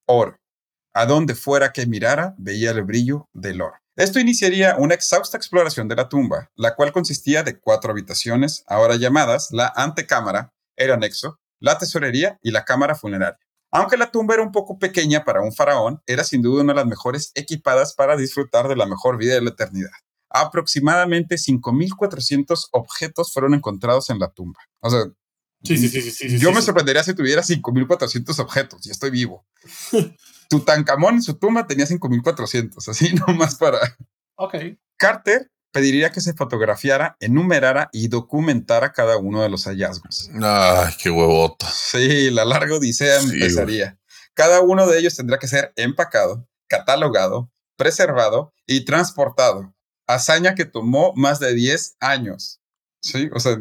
[0.08, 0.36] Oro.
[0.92, 3.76] A donde fuera que mirara, veía el brillo del oro.
[3.94, 8.96] Esto iniciaría una exhausta exploración de la tumba, la cual consistía de cuatro habitaciones, ahora
[8.96, 13.38] llamadas la antecámara, el anexo, la tesorería y la cámara funeraria.
[13.70, 16.80] Aunque la tumba era un poco pequeña para un faraón, era sin duda una de
[16.80, 19.92] las mejores equipadas para disfrutar de la mejor vida de la eternidad.
[20.30, 24.58] Aproximadamente 5.400 objetos fueron encontrados en la tumba.
[24.80, 25.04] O sea,
[25.64, 26.10] Sí, sí, sí, sí.
[26.10, 26.66] sí yo sí, me sí.
[26.66, 29.46] sorprendería si tuviera 5.400 objetos y estoy vivo.
[30.48, 33.78] Tutankamón en su tumba tenía 5.400, así nomás para...
[34.36, 34.54] Ok.
[34.96, 40.30] Carter pediría que se fotografiara, enumerara y documentara cada uno de los hallazgos.
[40.40, 41.66] Ay, qué huevota.
[41.72, 43.98] Sí, la larga odisea Sí, empezaría.
[44.34, 49.74] Cada uno de ellos tendrá que ser empacado, catalogado, preservado y transportado.
[50.06, 52.61] Hazaña que tomó más de 10 años.
[53.02, 53.52] Sí, o sea,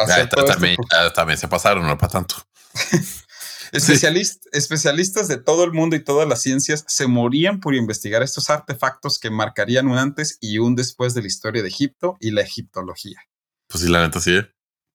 [0.00, 2.36] hacer Ya, todo esto también, por- ya, también se pasaron, no para tanto.
[3.72, 8.48] Especialist- especialistas de todo el mundo y todas las ciencias se morían por investigar estos
[8.48, 12.40] artefactos que marcarían un antes y un después de la historia de Egipto y la
[12.40, 13.20] egiptología.
[13.68, 14.36] Pues sí, la neta sí.
[14.36, 14.50] ¿eh?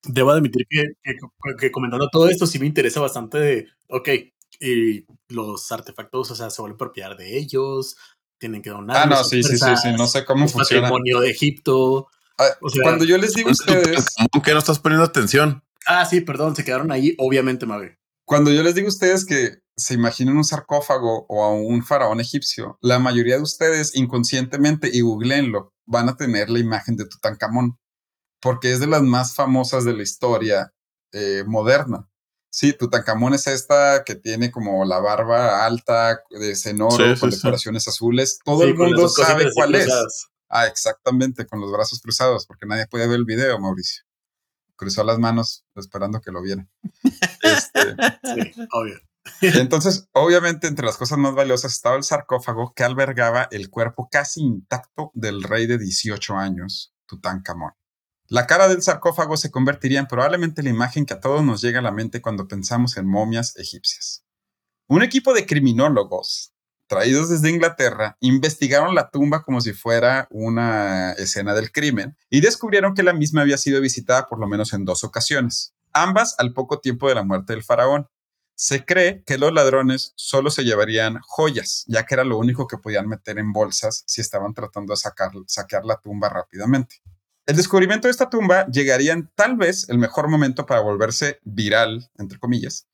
[0.05, 1.17] Debo admitir que, que-
[1.59, 4.09] que comentando todo esto sí me interesa bastante de, ok,
[4.59, 7.95] y los artefactos, o sea, se vuelven propiedad de ellos,
[8.39, 8.97] tienen que donar.
[8.97, 10.83] Ah, no, sí, sí, sí, sí, no sé cómo funciona.
[10.89, 12.07] Patrimonio de Egipto.
[12.37, 15.63] Ah, o sea, Cuando yo les digo a ustedes, ¿Cómo que no estás poniendo atención?
[15.85, 17.97] Ah, sí, perdón, se quedaron ahí, obviamente, Mabe.
[18.25, 22.19] cuando yo les digo a ustedes que se imaginen un sarcófago o a un faraón
[22.21, 27.77] egipcio, la mayoría de ustedes inconscientemente y googleenlo van a tener la imagen de Tutankamón,
[28.41, 30.71] porque es de las más famosas de la historia
[31.11, 32.07] eh, moderna.
[32.51, 37.37] Sí, Tutankamón es esta que tiene como la barba alta, de cenoro, Sí, con sí.
[37.37, 38.39] decoraciones azules.
[38.45, 39.85] Todo Sí, el mundo sabe cuál es.
[39.85, 40.27] cruzadas.
[40.55, 44.03] Ah, exactamente, con los brazos cruzados, porque nadie puede ver el video, Mauricio.
[44.75, 46.69] Cruzó las manos esperando que lo vieran.
[47.41, 48.99] Este, Sí, obvio.
[49.41, 54.41] entonces, obviamente, entre las cosas más valiosas estaba el sarcófago que albergaba el cuerpo casi
[54.41, 57.73] intacto del rey de 18 años, Tutankamón.
[58.27, 61.79] La cara del sarcófago se convertiría en probablemente la imagen que a todos nos llega
[61.79, 64.23] a la mente cuando pensamos en momias egipcias.
[64.87, 66.52] Un equipo de criminólogos
[66.93, 72.93] traídos desde Inglaterra investigaron la tumba como si fuera una escena del crimen y descubrieron
[72.93, 76.81] que la misma había sido visitada por lo menos en dos ocasiones, ambas al poco
[76.81, 78.05] tiempo de la muerte del faraón.
[78.55, 82.77] Se cree que los ladrones solo se llevarían joyas, ya que era lo único que
[82.77, 86.97] podían meter en bolsas si estaban tratando de sacar, saquear la tumba rápidamente.
[87.47, 92.11] El descubrimiento de esta tumba llegaría en tal vez el mejor momento para volverse viral,
[92.19, 92.87] entre comillas,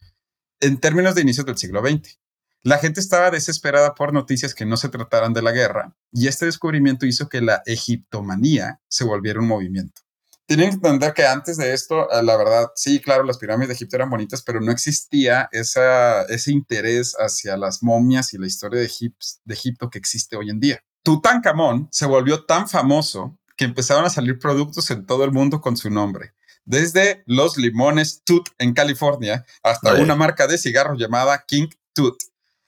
[0.61, 2.17] en términos de inicios del siglo XX.
[2.63, 6.45] La gente estaba desesperada por noticias que no se trataran de la guerra, y este
[6.45, 10.01] descubrimiento hizo que la egiptomanía se volviera un movimiento.
[10.45, 13.73] Tienen que entender que antes de esto, eh, la verdad, sí, claro, las pirámides de
[13.75, 18.79] Egipto eran bonitas, pero no existía esa, ese interés hacia las momias y la historia
[18.79, 20.79] de, Egip- de Egipto que existe hoy en día.
[21.03, 25.77] Tutankamón se volvió tan famoso que empezaron a salir productos en todo el mundo con
[25.77, 26.33] su nombre.
[26.65, 32.15] Desde los limones Tut en California hasta una marca de cigarros llamada King Tut.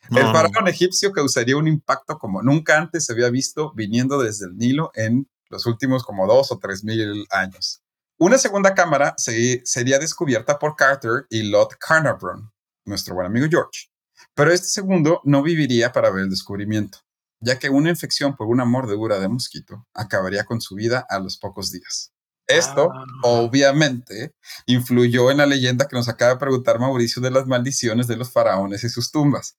[0.09, 4.57] El faraón egipcio causaría un impacto como nunca antes se había visto viniendo desde el
[4.57, 7.81] Nilo en los últimos como dos o tres mil años.
[8.17, 12.51] Una segunda cámara se- sería descubierta por Carter y Lord Carnarvon,
[12.85, 13.87] nuestro buen amigo George.
[14.33, 16.99] Pero este segundo no viviría para ver el descubrimiento,
[17.39, 21.37] ya que una infección por una mordedura de mosquito acabaría con su vida a los
[21.37, 22.11] pocos días.
[22.47, 23.05] Esto, Ah.
[23.23, 24.33] obviamente,
[24.65, 28.31] influyó en la leyenda que nos acaba de preguntar Mauricio de las maldiciones de los
[28.31, 29.57] faraones y sus tumbas.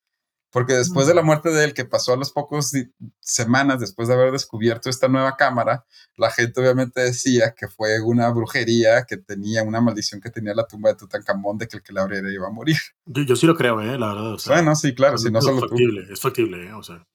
[0.53, 4.07] Porque después de la muerte de él, que pasó a los pocos di- semanas después
[4.07, 5.87] de haber descubierto esta nueva cámara,
[6.17, 10.67] la gente obviamente decía que fue una brujería, que tenía una maldición que tenía la
[10.67, 12.77] tumba de Tutankamón de que el que la abriera iba a morir.
[13.07, 14.35] Yo, yo sí lo creo, eh, la verdad.
[14.35, 15.59] o sea, Bueno, sí, claro, si no es tú.
[15.59, 17.07] factible, es factible, eh, o sea.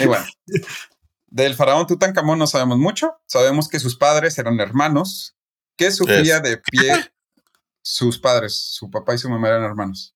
[0.00, 0.24] Y bueno,
[1.26, 3.14] del faraón Tutankamón no sabemos mucho.
[3.26, 5.36] Sabemos que sus padres eran hermanos,
[5.76, 7.12] que sufría de pie.
[7.84, 10.14] Sus padres, su papá y su mamá eran hermanos.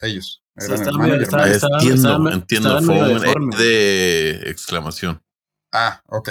[0.00, 2.78] Ellos Sí, entiendo, estaba- entiendo.
[2.78, 3.56] estaba Fue medio un deforme.
[3.56, 5.22] E de exclamación.
[5.72, 6.30] Ah, ok.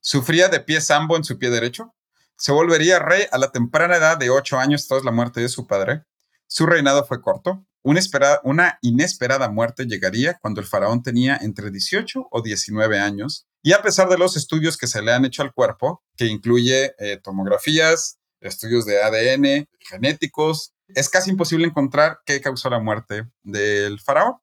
[0.00, 1.94] Sufría de pie sambo en su pie derecho.
[2.36, 5.66] Se volvería rey a la temprana edad de ocho años tras la muerte de su
[5.66, 6.04] padre.
[6.46, 7.64] Su reinado fue corto.
[7.84, 13.46] Una inesperada muerte llegaría cuando el faraón tenía entre 18 o 19 años.
[13.62, 16.94] Y a pesar de los estudios que se le han hecho al cuerpo, que incluye
[16.98, 24.00] eh, tomografías, estudios de ADN, genéticos, es casi imposible encontrar qué causó la muerte del
[24.00, 24.36] faraón.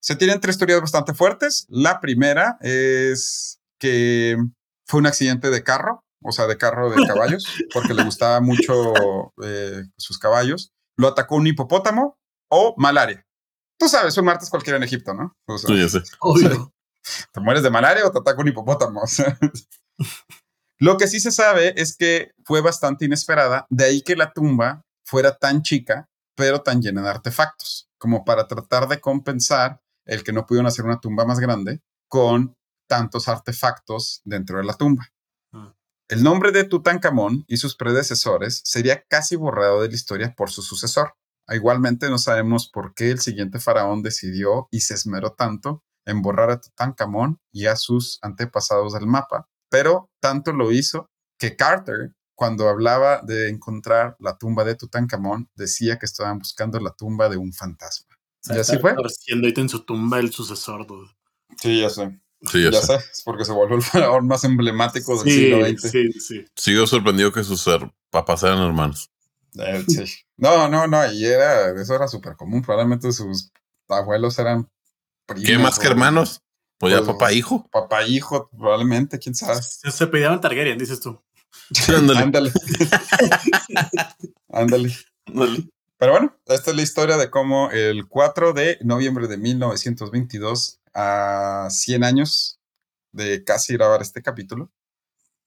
[0.00, 1.66] Se tienen tres teorías bastante fuertes.
[1.68, 4.36] La primera es que
[4.86, 8.92] fue un accidente de carro, o sea, de carro de caballos, porque le gustaba mucho
[9.44, 10.72] eh, sus caballos.
[10.96, 13.24] Lo atacó un hipopótamo o malaria.
[13.78, 15.36] Tú sabes, un martes cualquiera en Egipto, ¿no?
[15.46, 16.02] O sea, ya sé.
[17.32, 19.00] ¿Te mueres de malaria o te ataca un hipopótamo?
[19.00, 19.38] O sea,
[20.82, 24.84] Lo que sí se sabe es que fue bastante inesperada, de ahí que la tumba
[25.12, 30.32] fuera tan chica, pero tan llena de artefactos, como para tratar de compensar el que
[30.32, 32.56] no pudieron hacer una tumba más grande con
[32.88, 35.06] tantos artefactos dentro de la tumba.
[35.52, 35.74] Ah.
[36.08, 40.62] El nombre de Tutankamón y sus predecesores sería casi borrado de la historia por su
[40.62, 41.12] sucesor.
[41.46, 46.50] Igualmente no sabemos por qué el siguiente faraón decidió y se esmeró tanto en borrar
[46.50, 52.68] a Tutankamón y a sus antepasados del mapa, pero tanto lo hizo que Carter, cuando
[52.68, 57.52] hablaba de encontrar la tumba de Tutankamón, decía que estaban buscando la tumba de un
[57.52, 58.16] fantasma.
[58.48, 58.94] ¿Y así fue?
[59.28, 60.86] En su tumba el sucesor.
[60.86, 61.08] dude.
[61.60, 62.18] Sí, ya sé.
[62.50, 62.98] Sí, ya Ya sé.
[62.98, 65.90] sé, es porque se volvió el faraón más emblemático del Sí, siglo XX.
[65.90, 66.44] sí, sí.
[66.56, 67.64] Sigo sorprendido que sus
[68.10, 69.10] papás eran hermanos.
[69.58, 70.04] Eh, sí.
[70.38, 72.62] No, no, no, y era, eso era súper común.
[72.62, 73.52] Probablemente sus
[73.88, 74.68] abuelos eran
[75.26, 75.46] primos.
[75.48, 76.40] ¿Qué más que hermanos?
[76.78, 77.68] Pues ya Pues- papá hijo.
[77.70, 79.62] Papá, hijo, probablemente, quién sabe.
[79.62, 81.22] Se, se peleaban Targaryen, dices tú.
[82.16, 82.52] Ándale.
[84.50, 84.96] Ándale.
[85.98, 91.68] Pero bueno, esta es la historia de cómo el 4 de noviembre de 1922, a
[91.70, 92.58] 100 años
[93.12, 94.70] de casi grabar este capítulo,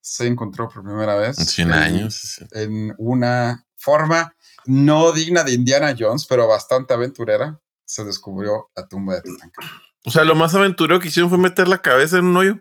[0.01, 1.36] se encontró por primera vez.
[1.36, 2.39] 100 en- años.
[2.51, 4.36] En una forma
[4.66, 9.72] no digna de Indiana Jones, pero bastante aventurera, se descubrió la tumba de Tutankamón.
[10.06, 12.60] O sea, lo más aventurero que hicieron fue meter la cabeza en un hoyo.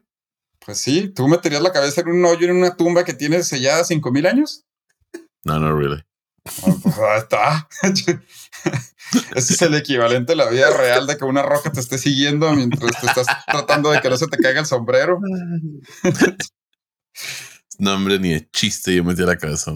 [0.65, 3.85] Pues sí, ¿tú meterías la cabeza en un hoyo en una tumba que tiene sellada
[3.85, 4.65] 5000 años?
[5.45, 6.03] No, no, really.
[6.47, 7.69] Ah, pues ahí está.
[9.35, 12.51] Ese es el equivalente a la vida real de que una roca te esté siguiendo
[12.53, 15.21] mientras te estás tratando de que no se te caiga el sombrero.
[17.79, 19.73] No, hombre, ni de chiste yo metí la cabeza.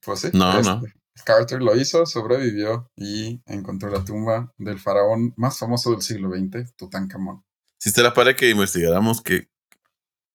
[0.00, 0.28] Pues sí.
[0.32, 0.82] No, este, no.
[1.24, 6.74] Carter lo hizo, sobrevivió y encontró la tumba del faraón más famoso del siglo XX,
[6.76, 7.44] Tutankamón.
[7.78, 9.48] Si será para que investigáramos que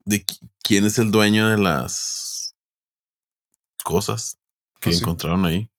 [0.05, 2.55] de qui- quién es el dueño de las
[3.83, 4.37] cosas
[4.79, 4.99] que sí.
[4.99, 5.69] encontraron ahí.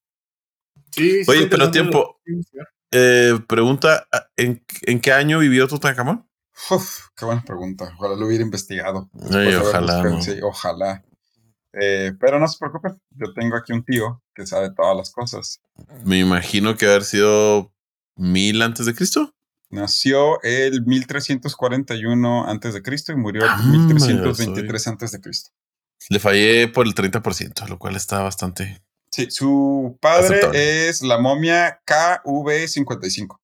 [0.91, 2.21] Sí, sí, Oye, está pero tiempo.
[2.91, 4.07] Eh, pregunta,
[4.37, 6.27] ¿en, en qué año vivió Tutankamón?
[6.71, 7.93] Uf, qué buena pregunta.
[7.97, 9.09] Ojalá lo hubiera investigado.
[9.31, 10.21] Ay, ojalá, no.
[10.21, 11.03] Sí, ojalá.
[11.73, 15.59] Eh, pero no se preocupen, yo tengo aquí un tío que sabe todas las cosas.
[16.05, 17.73] Me imagino que haber sido
[18.15, 19.35] mil antes de Cristo.
[19.69, 25.51] Nació el 1341 antes de Cristo y murió Ah, el 1323 antes de Cristo.
[26.09, 28.81] Le fallé por el 30%, lo cual está bastante.
[29.11, 30.89] Sí, su padre Aceptable.
[30.89, 33.39] es la momia KV55.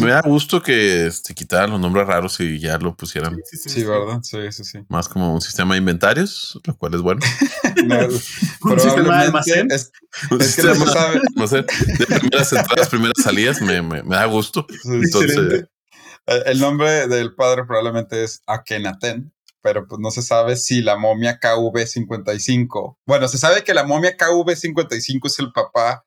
[0.00, 3.68] Me da gusto que se quitaran los nombres raros y ya lo pusieran Sí, sí,
[3.70, 4.20] Sí, ¿verdad?
[4.22, 4.78] Sí, sí, sí.
[4.88, 7.20] más como un sistema de inventarios, lo cual es bueno.
[7.86, 7.98] No,
[8.70, 9.70] Un sistema de almacén.
[9.70, 9.90] es,
[10.30, 11.20] Un es que no sabe.
[11.34, 14.66] no sé, de primeras entradas, primeras salidas, me, me- me da gusto.
[14.82, 15.64] Sí, Entonces-
[16.26, 19.32] El nombre del padre probablemente es Akenaten,
[19.62, 22.98] pero pues no se sabe si la momia KV55.
[23.06, 26.04] Bueno, se sabe que la momia KV55 es el papá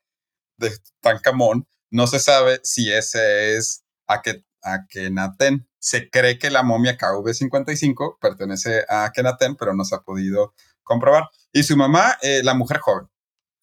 [0.57, 1.67] de Tutankamón.
[1.91, 5.67] No se sabe si ese es Ake- Akenaten.
[5.79, 11.29] Se cree que la momia KV55 pertenece a Akenaten, pero no se ha podido comprobar.
[11.53, 13.07] Y su mamá, eh, la mujer joven.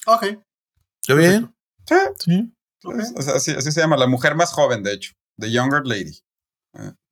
[0.07, 0.23] Ok.
[1.03, 1.55] ¿Está bien?
[1.89, 2.55] Sí, Sí.
[2.85, 2.95] ok.
[3.19, 6.23] es- así, así se llama, la mujer más joven, de hecho, the younger lady.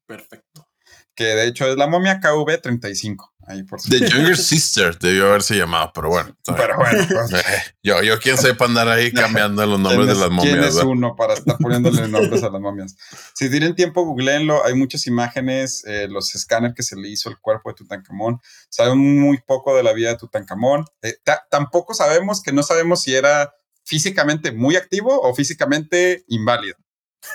[0.07, 0.67] Perfecto.
[1.15, 3.30] que de hecho es la momia KV35.
[3.51, 6.37] Ahí por The Younger Sister debió haberse llamado, pero bueno.
[6.45, 7.45] Pero bueno, pues, Eh,
[7.83, 10.69] yo, yo quién sepa andar ahí cambiando los nombres de ¿quién es- las ¿Quién momias.
[10.69, 10.91] es ¿verdad?
[10.91, 12.97] uno para estar poniéndole nombres a las momias?
[13.35, 14.65] Si tienen tiempo, googleenlo.
[14.65, 18.41] Hay muchas imágenes, eh, los escáneres que se le hizo el cuerpo de Tutankamón.
[18.69, 20.85] Saben muy poco de la vida de Tutankamón.
[21.03, 23.53] Eh, ta- tampoco sabemos que no sabemos si era
[23.85, 26.77] físicamente muy activo o físicamente inválido.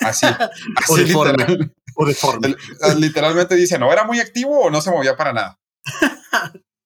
[0.02, 0.26] Así.
[0.26, 1.46] así O deforme.
[1.46, 2.56] literal- O deforme.
[2.98, 5.60] literalmente dice, ¿no era muy activo o no se movía para nada?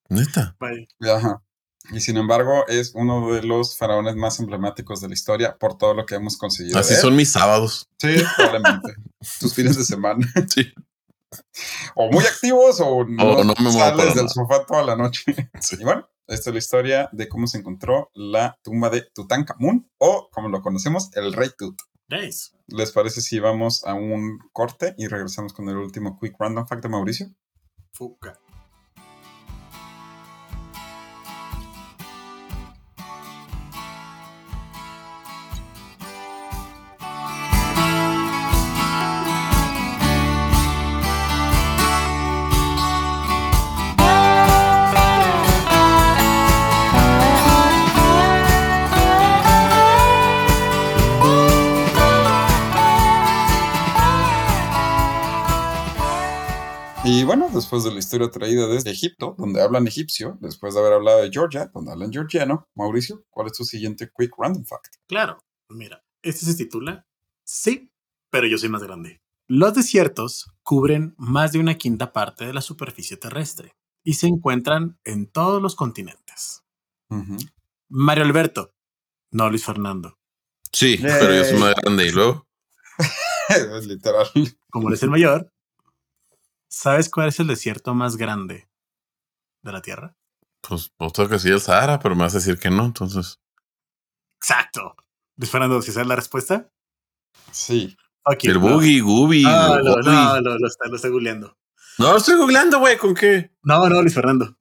[0.10, 0.56] Neta.
[1.02, 1.44] Ajá.
[1.92, 5.94] Y sin embargo, es uno de los faraones más emblemáticos de la historia por todo
[5.94, 6.78] lo que hemos conseguido.
[6.78, 7.90] Así son mis sábados.
[7.98, 8.96] Sí, probablemente.
[9.40, 10.28] Tus fines de semana.
[10.54, 10.72] Sí.
[11.96, 14.30] O muy activos o no, no me muevo sales del nada.
[14.30, 15.24] sofá toda la noche.
[15.60, 15.78] Sí.
[15.80, 20.30] Y bueno, esta es la historia de cómo se encontró la tumba de Tutankamón o
[20.32, 21.82] como lo conocemos, el Rey Tut.
[22.08, 22.52] Nice.
[22.68, 26.84] ¿Les parece si vamos a un corte y regresamos con el último Quick Random Fact
[26.84, 27.32] de Mauricio?
[27.94, 28.40] Fuca.
[57.12, 60.94] Y bueno, después de la historia traída desde Egipto, donde hablan egipcio, después de haber
[60.94, 64.98] hablado de Georgia, donde hablan georgiano, Mauricio, ¿cuál es tu siguiente Quick Random Fact?
[65.08, 65.40] Claro.
[65.70, 67.08] Mira, este se titula
[67.44, 67.92] Sí,
[68.30, 69.24] pero yo soy más grande.
[69.48, 75.00] Los desiertos cubren más de una quinta parte de la superficie terrestre y se encuentran
[75.04, 76.62] en todos los continentes.
[77.90, 78.76] Mario Alberto,
[79.32, 80.20] no Luis Fernando.
[80.72, 82.48] Sí, pero yo soy más grande y luego.
[83.50, 84.28] es literal.
[84.70, 85.52] Como eres el mayor,
[86.70, 88.70] ¿sabes cuál es el desierto más grande
[89.62, 90.16] de la Tierra?
[90.62, 92.86] Pues tengo que decir el Sahara, pero me vas a decir que no.
[92.86, 93.40] Entonces,
[94.42, 94.96] Exacto.
[95.36, 96.70] Luis Fernando, ¿si sabes la respuesta?
[97.52, 97.96] Sí.
[98.24, 98.60] Ok, el no.
[98.62, 99.44] Boogie, Gooby.
[99.44, 101.58] No, no, no, lo, lo está, lo está googleando.
[101.98, 102.98] No, estoy googleando, güey.
[102.98, 103.52] ¿Con qué?
[103.64, 104.56] No, no, Luis Fernando.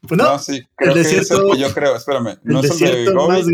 [0.00, 0.62] Pues No, no, sí.
[0.76, 1.96] Creo que es desierto- el que yo creo.
[1.96, 2.28] Espérame.
[2.28, 3.46] el, ¿No es desierto más,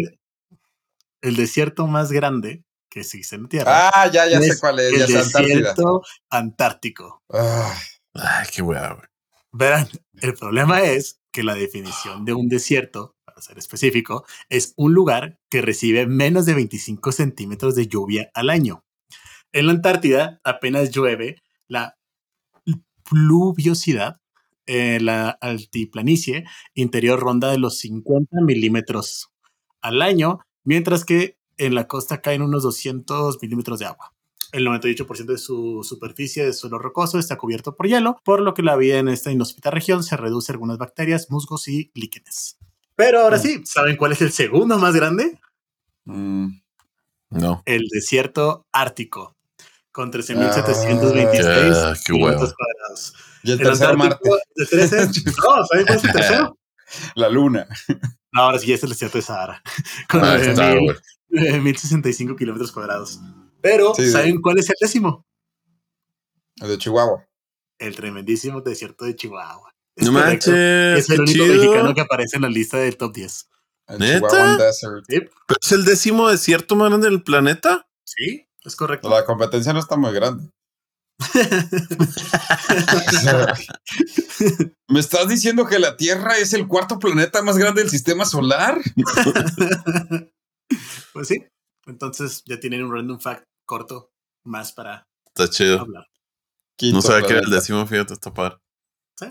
[1.23, 4.79] el desierto más grande que existe en la Tierra Ah, ya, ya sé es cuál
[4.79, 4.93] es.
[4.93, 5.55] el Ya es Antártida.
[5.57, 7.23] desierto antártico.
[7.33, 7.75] Ah,
[8.15, 9.07] Ay, qué weá, güey.
[9.53, 9.89] Verán,
[10.21, 15.39] el problema es que la definición de un desierto, para ser específico, es un lugar
[15.51, 18.85] que recibe menos de 25 centímetros de lluvia al año.
[19.53, 21.97] En la Antártida apenas llueve, la
[23.09, 24.21] pluviosidad
[24.67, 26.45] en la altiplanicie
[26.75, 29.31] interior ronda de los 50 milímetros
[29.83, 34.14] al año, mientras que en la costa caen unos 200 milímetros de agua.
[34.55, 38.63] El 98% de su superficie de suelo rocoso está cubierto por hielo, por lo que
[38.63, 42.57] la vida en esta inhóspita región se reduce a algunas bacterias, musgos y líquenes.
[42.95, 43.41] Pero ahora Mm.
[43.41, 45.41] sí, ¿saben cuál es el segundo más grande?
[46.05, 46.47] mm,
[47.31, 47.63] No.
[47.67, 49.35] El desierto ártico,
[49.91, 53.15] con 13.726 Ah, qué kilómetros cuadrados.
[53.43, 54.31] Y el El tercer Marte.
[54.55, 54.97] De 13.
[55.43, 56.59] No, ¿saben cuál es el tercero?
[57.17, 57.67] La Luna.
[58.33, 59.61] No, ahora sí es el desierto de Sahara,
[60.09, 60.97] con Ah, está, 9,000 güey.
[61.75, 63.19] 9.065 kilómetros cuadrados.
[63.65, 65.27] Pero, Sí, ¿saben cuál es el décimo?
[66.61, 67.27] El de Chihuahua.
[67.79, 69.73] El tremendísimo desierto de Chihuahua.
[69.97, 70.51] No correcto.
[70.51, 70.99] manches.
[70.99, 71.55] Es el único chido.
[71.55, 73.49] mexicano que aparece en la lista del top 10.
[73.89, 74.59] El ¿Neta?
[74.59, 75.07] Desert.
[75.09, 75.31] ¿Pero
[75.63, 77.89] es el décimo desierto más grande del planeta?
[78.05, 79.09] Sí, es correcto.
[79.09, 80.51] La competencia no está muy grande.
[84.89, 88.79] ¿Me estás diciendo que la Tierra es el cuarto planeta más grande del sistema solar?
[91.15, 91.47] pues sí.
[91.87, 94.13] Entonces ya tienen un random fact corto
[94.45, 95.81] más para Está chido.
[95.81, 96.07] hablar.
[96.77, 98.59] Quinto No sabía que era el décimo, fíjate, está padre.
[99.19, 99.27] Sí,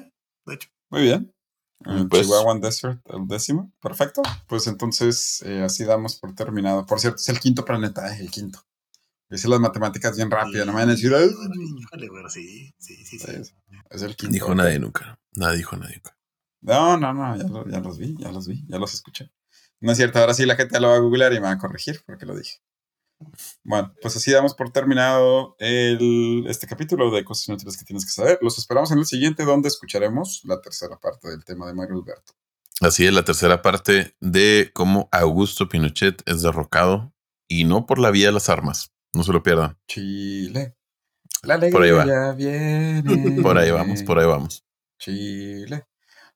[0.46, 0.70] de hecho.
[0.90, 1.34] Muy bien.
[2.10, 3.72] Pues- Chihuahuan Desert, el décimo.
[3.82, 4.22] Perfecto.
[4.48, 6.86] Pues entonces, eh, así damos por terminado.
[6.86, 8.60] Por cierto, es el quinto planeta, eh, el quinto.
[9.30, 10.64] Hice las matemáticas bien rápido.
[10.66, 11.30] No me van a decir, "Ay,
[11.80, 13.32] Híjole, güey, sí, sí, sí, sí.
[13.32, 13.56] es,
[13.90, 14.32] es el quinto.
[14.34, 15.20] Dijo nadie nunca.
[15.34, 16.18] Nadie dijo nadie nunca.
[16.62, 19.32] No, no, no, ya, lo- ya los vi, ya los vi, ya los escuché.
[19.82, 21.52] No es cierto, ahora sí la gente ya lo va a googlear y me va
[21.52, 22.60] a corregir porque lo dije.
[23.64, 28.12] Bueno, pues así damos por terminado el, este capítulo de cosas inútiles que tienes que
[28.12, 28.40] saber.
[28.42, 32.34] Los esperamos en el siguiente donde escucharemos la tercera parte del tema de Mario Alberto.
[32.82, 37.14] Así es la tercera parte de cómo Augusto Pinochet es derrocado
[37.48, 38.92] y no por la vía de las armas.
[39.14, 39.78] No se lo pierdan.
[39.88, 40.76] Chile.
[41.44, 42.04] La Por ahí va.
[42.04, 43.42] alegría viene.
[43.42, 44.64] Por ahí vamos, por ahí vamos.
[44.98, 45.86] Chile.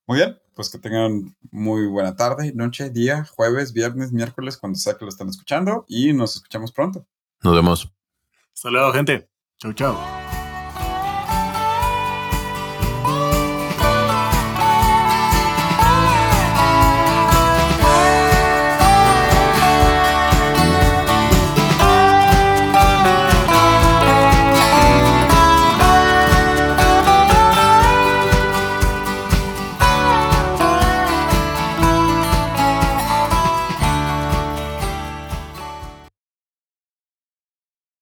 [0.07, 4.97] Muy bien, pues que tengan muy buena tarde, noche, día, jueves, viernes, miércoles, cuando sea
[4.97, 7.05] que lo están escuchando y nos escuchamos pronto.
[7.43, 7.93] Nos vemos.
[8.53, 9.29] Hasta luego, gente.
[9.59, 10.16] Chau, chau.